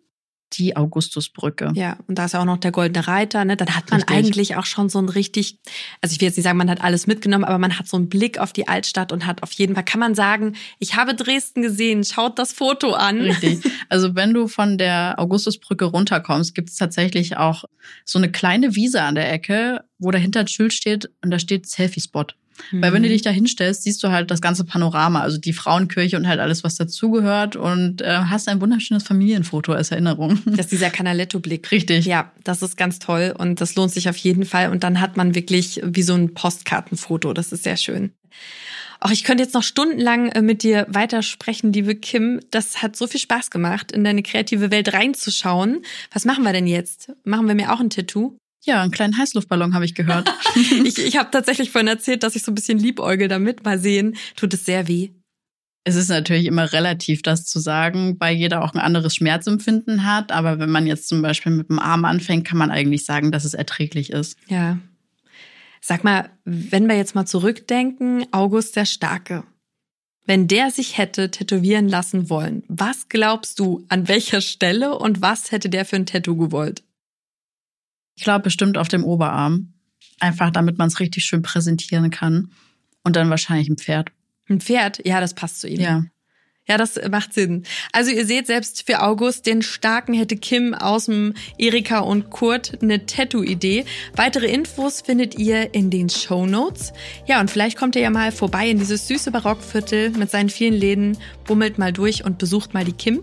Die 0.52 0.76
Augustusbrücke. 0.76 1.72
Ja, 1.74 1.98
und 2.06 2.18
da 2.18 2.26
ist 2.26 2.32
ja 2.32 2.40
auch 2.40 2.44
noch 2.44 2.58
der 2.58 2.70
Goldene 2.70 3.06
Reiter, 3.06 3.44
ne? 3.44 3.56
Dann 3.56 3.74
hat 3.74 3.90
man 3.90 4.00
richtig. 4.00 4.16
eigentlich 4.16 4.56
auch 4.56 4.64
schon 4.64 4.88
so 4.88 4.98
ein 4.98 5.08
richtig, 5.08 5.58
also 6.00 6.14
ich 6.14 6.20
will 6.20 6.28
jetzt 6.28 6.36
nicht 6.36 6.44
sagen, 6.44 6.58
man 6.58 6.70
hat 6.70 6.82
alles 6.82 7.06
mitgenommen, 7.06 7.44
aber 7.44 7.58
man 7.58 7.78
hat 7.78 7.88
so 7.88 7.96
einen 7.96 8.08
Blick 8.08 8.38
auf 8.38 8.52
die 8.52 8.68
Altstadt 8.68 9.12
und 9.12 9.26
hat 9.26 9.42
auf 9.42 9.52
jeden 9.52 9.74
Fall, 9.74 9.84
kann 9.84 10.00
man 10.00 10.14
sagen, 10.14 10.54
ich 10.78 10.94
habe 10.94 11.14
Dresden 11.14 11.62
gesehen, 11.62 12.04
schaut 12.04 12.38
das 12.38 12.52
Foto 12.52 12.92
an. 12.92 13.20
Richtig. 13.20 13.60
Also 13.88 14.16
wenn 14.16 14.34
du 14.34 14.48
von 14.48 14.78
der 14.78 15.14
Augustusbrücke 15.18 15.84
runterkommst, 15.84 16.54
gibt 16.54 16.70
es 16.70 16.76
tatsächlich 16.76 17.36
auch 17.36 17.64
so 18.04 18.18
eine 18.18 18.30
kleine 18.32 18.74
Wiese 18.74 19.02
an 19.02 19.14
der 19.14 19.32
Ecke, 19.32 19.84
wo 19.98 20.10
dahinter 20.10 20.40
ein 20.40 20.48
Schild 20.48 20.72
steht 20.72 21.10
und 21.22 21.30
da 21.30 21.38
steht 21.38 21.66
Selfie-Spot. 21.66 22.26
Mhm. 22.70 22.82
Weil 22.82 22.92
wenn 22.92 23.02
du 23.02 23.08
mhm. 23.08 23.12
dich 23.12 23.22
da 23.22 23.30
hinstellst, 23.30 23.82
siehst 23.82 24.02
du 24.02 24.08
halt 24.08 24.30
das 24.30 24.40
ganze 24.40 24.64
Panorama, 24.64 25.20
also 25.20 25.38
die 25.38 25.52
Frauenkirche 25.52 26.16
und 26.16 26.26
halt 26.26 26.40
alles, 26.40 26.64
was 26.64 26.76
dazugehört 26.76 27.56
und 27.56 28.02
äh, 28.02 28.18
hast 28.28 28.48
ein 28.48 28.60
wunderschönes 28.60 29.04
Familienfoto 29.04 29.72
als 29.72 29.90
Erinnerung. 29.90 30.38
Das 30.46 30.66
ist 30.66 30.72
dieser 30.72 30.90
Canaletto-Blick. 30.90 31.70
Richtig. 31.70 32.06
Ja, 32.06 32.32
das 32.44 32.62
ist 32.62 32.76
ganz 32.76 32.98
toll 32.98 33.34
und 33.36 33.60
das 33.60 33.74
lohnt 33.74 33.92
sich 33.92 34.08
auf 34.08 34.16
jeden 34.16 34.44
Fall. 34.44 34.70
Und 34.70 34.84
dann 34.84 35.00
hat 35.00 35.16
man 35.16 35.34
wirklich 35.34 35.80
wie 35.84 36.02
so 36.02 36.14
ein 36.14 36.34
Postkartenfoto. 36.34 37.32
Das 37.32 37.52
ist 37.52 37.64
sehr 37.64 37.76
schön. 37.76 38.12
Auch 39.00 39.10
ich 39.10 39.24
könnte 39.24 39.42
jetzt 39.42 39.54
noch 39.54 39.62
stundenlang 39.62 40.28
äh, 40.28 40.42
mit 40.42 40.62
dir 40.62 40.86
weitersprechen, 40.88 41.72
liebe 41.72 41.94
Kim. 41.94 42.40
Das 42.50 42.82
hat 42.82 42.96
so 42.96 43.06
viel 43.06 43.20
Spaß 43.20 43.50
gemacht, 43.50 43.92
in 43.92 44.04
deine 44.04 44.22
kreative 44.22 44.70
Welt 44.70 44.92
reinzuschauen. 44.92 45.82
Was 46.12 46.24
machen 46.24 46.44
wir 46.44 46.52
denn 46.52 46.66
jetzt? 46.66 47.12
Machen 47.24 47.46
wir 47.46 47.54
mir 47.54 47.72
auch 47.72 47.80
ein 47.80 47.90
Tattoo? 47.90 48.36
Ja, 48.66 48.82
einen 48.82 48.90
kleinen 48.90 49.16
Heißluftballon 49.16 49.74
habe 49.74 49.84
ich 49.84 49.94
gehört. 49.94 50.32
ich 50.84 50.98
ich 50.98 51.16
habe 51.16 51.30
tatsächlich 51.30 51.70
vorhin 51.70 51.88
erzählt, 51.88 52.24
dass 52.24 52.34
ich 52.34 52.42
so 52.42 52.50
ein 52.50 52.56
bisschen 52.56 52.78
liebäugel 52.78 53.28
damit. 53.28 53.64
Mal 53.64 53.78
sehen, 53.78 54.16
tut 54.34 54.52
es 54.52 54.64
sehr 54.64 54.88
weh. 54.88 55.10
Es 55.84 55.94
ist 55.94 56.08
natürlich 56.08 56.46
immer 56.46 56.72
relativ, 56.72 57.22
das 57.22 57.46
zu 57.46 57.60
sagen, 57.60 58.16
weil 58.18 58.34
jeder 58.34 58.64
auch 58.64 58.74
ein 58.74 58.80
anderes 58.80 59.14
Schmerzempfinden 59.14 60.04
hat. 60.04 60.32
Aber 60.32 60.58
wenn 60.58 60.70
man 60.70 60.88
jetzt 60.88 61.06
zum 61.06 61.22
Beispiel 61.22 61.52
mit 61.52 61.68
dem 61.68 61.78
Arm 61.78 62.04
anfängt, 62.04 62.44
kann 62.44 62.58
man 62.58 62.72
eigentlich 62.72 63.04
sagen, 63.04 63.30
dass 63.30 63.44
es 63.44 63.54
erträglich 63.54 64.10
ist. 64.10 64.36
Ja. 64.48 64.78
Sag 65.80 66.02
mal, 66.02 66.30
wenn 66.44 66.88
wir 66.88 66.96
jetzt 66.96 67.14
mal 67.14 67.26
zurückdenken, 67.26 68.26
August 68.32 68.74
der 68.74 68.84
Starke. 68.84 69.44
Wenn 70.24 70.48
der 70.48 70.72
sich 70.72 70.98
hätte 70.98 71.30
tätowieren 71.30 71.88
lassen 71.88 72.28
wollen, 72.28 72.64
was 72.66 73.08
glaubst 73.08 73.60
du, 73.60 73.84
an 73.88 74.08
welcher 74.08 74.40
Stelle 74.40 74.98
und 74.98 75.22
was 75.22 75.52
hätte 75.52 75.68
der 75.68 75.84
für 75.84 75.94
ein 75.94 76.06
Tattoo 76.06 76.36
gewollt? 76.36 76.82
Ich 78.16 78.24
glaube 78.24 78.44
bestimmt 78.44 78.78
auf 78.78 78.88
dem 78.88 79.04
Oberarm. 79.04 79.72
Einfach 80.18 80.50
damit 80.50 80.78
man 80.78 80.88
es 80.88 80.98
richtig 81.00 81.24
schön 81.24 81.42
präsentieren 81.42 82.10
kann. 82.10 82.50
Und 83.04 83.16
dann 83.16 83.30
wahrscheinlich 83.30 83.68
ein 83.68 83.76
Pferd. 83.76 84.10
Ein 84.48 84.60
Pferd, 84.60 85.06
ja, 85.06 85.20
das 85.20 85.34
passt 85.34 85.60
zu 85.60 85.68
ihm. 85.68 85.80
Ja. 85.80 86.04
Ja, 86.68 86.78
das 86.78 86.98
macht 87.10 87.32
Sinn. 87.32 87.62
Also 87.92 88.10
ihr 88.10 88.26
seht 88.26 88.48
selbst 88.48 88.86
für 88.86 89.00
August 89.02 89.46
den 89.46 89.62
starken 89.62 90.14
hätte 90.14 90.36
Kim 90.36 90.74
aus 90.74 91.06
dem 91.06 91.34
Erika 91.58 92.00
und 92.00 92.30
Kurt 92.30 92.82
eine 92.82 93.06
Tattoo-Idee. 93.06 93.84
Weitere 94.16 94.46
Infos 94.46 95.00
findet 95.00 95.38
ihr 95.38 95.74
in 95.74 95.90
den 95.90 96.08
Show 96.08 96.44
Notes. 96.44 96.92
Ja, 97.26 97.40
und 97.40 97.52
vielleicht 97.52 97.78
kommt 97.78 97.94
ihr 97.94 98.02
ja 98.02 98.10
mal 98.10 98.32
vorbei 98.32 98.68
in 98.68 98.78
dieses 98.78 99.06
süße 99.06 99.30
Barockviertel 99.30 100.10
mit 100.10 100.30
seinen 100.32 100.48
vielen 100.48 100.74
Läden, 100.74 101.16
bummelt 101.44 101.78
mal 101.78 101.92
durch 101.92 102.24
und 102.24 102.38
besucht 102.38 102.74
mal 102.74 102.84
die 102.84 102.92
Kim. 102.92 103.22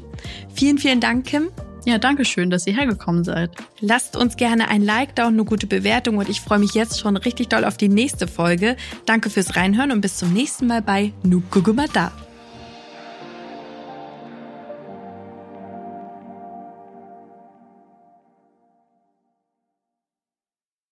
Vielen, 0.56 0.78
vielen 0.78 1.02
Dank, 1.02 1.26
Kim. 1.26 1.50
Ja, 1.86 1.98
danke 1.98 2.24
schön, 2.24 2.50
dass 2.50 2.66
ihr 2.66 2.74
hergekommen 2.74 3.24
seid. 3.24 3.52
Lasst 3.82 4.16
uns 4.16 4.38
gerne 4.38 4.70
ein 4.70 4.82
Like 4.82 5.16
da 5.16 5.28
und 5.28 5.34
eine 5.34 5.44
gute 5.44 5.68
Bewertung 5.68 6.18
und 6.18 6.30
ich 6.30 6.40
freue 6.40 6.60
mich 6.60 6.74
jetzt 6.74 7.00
schon 7.00 7.18
richtig 7.18 7.50
doll 7.50 7.66
auf 7.66 7.76
die 7.76 7.90
nächste 7.90 8.28
Folge. 8.28 8.78
Danke 9.06 9.30
fürs 9.30 9.56
Reinhören 9.56 9.92
und 9.92 10.02
bis 10.02 10.18
zum 10.18 10.32
nächsten 10.32 10.68
Mal 10.68 10.82
bei 10.82 11.12
Nukugumada. 11.24 12.12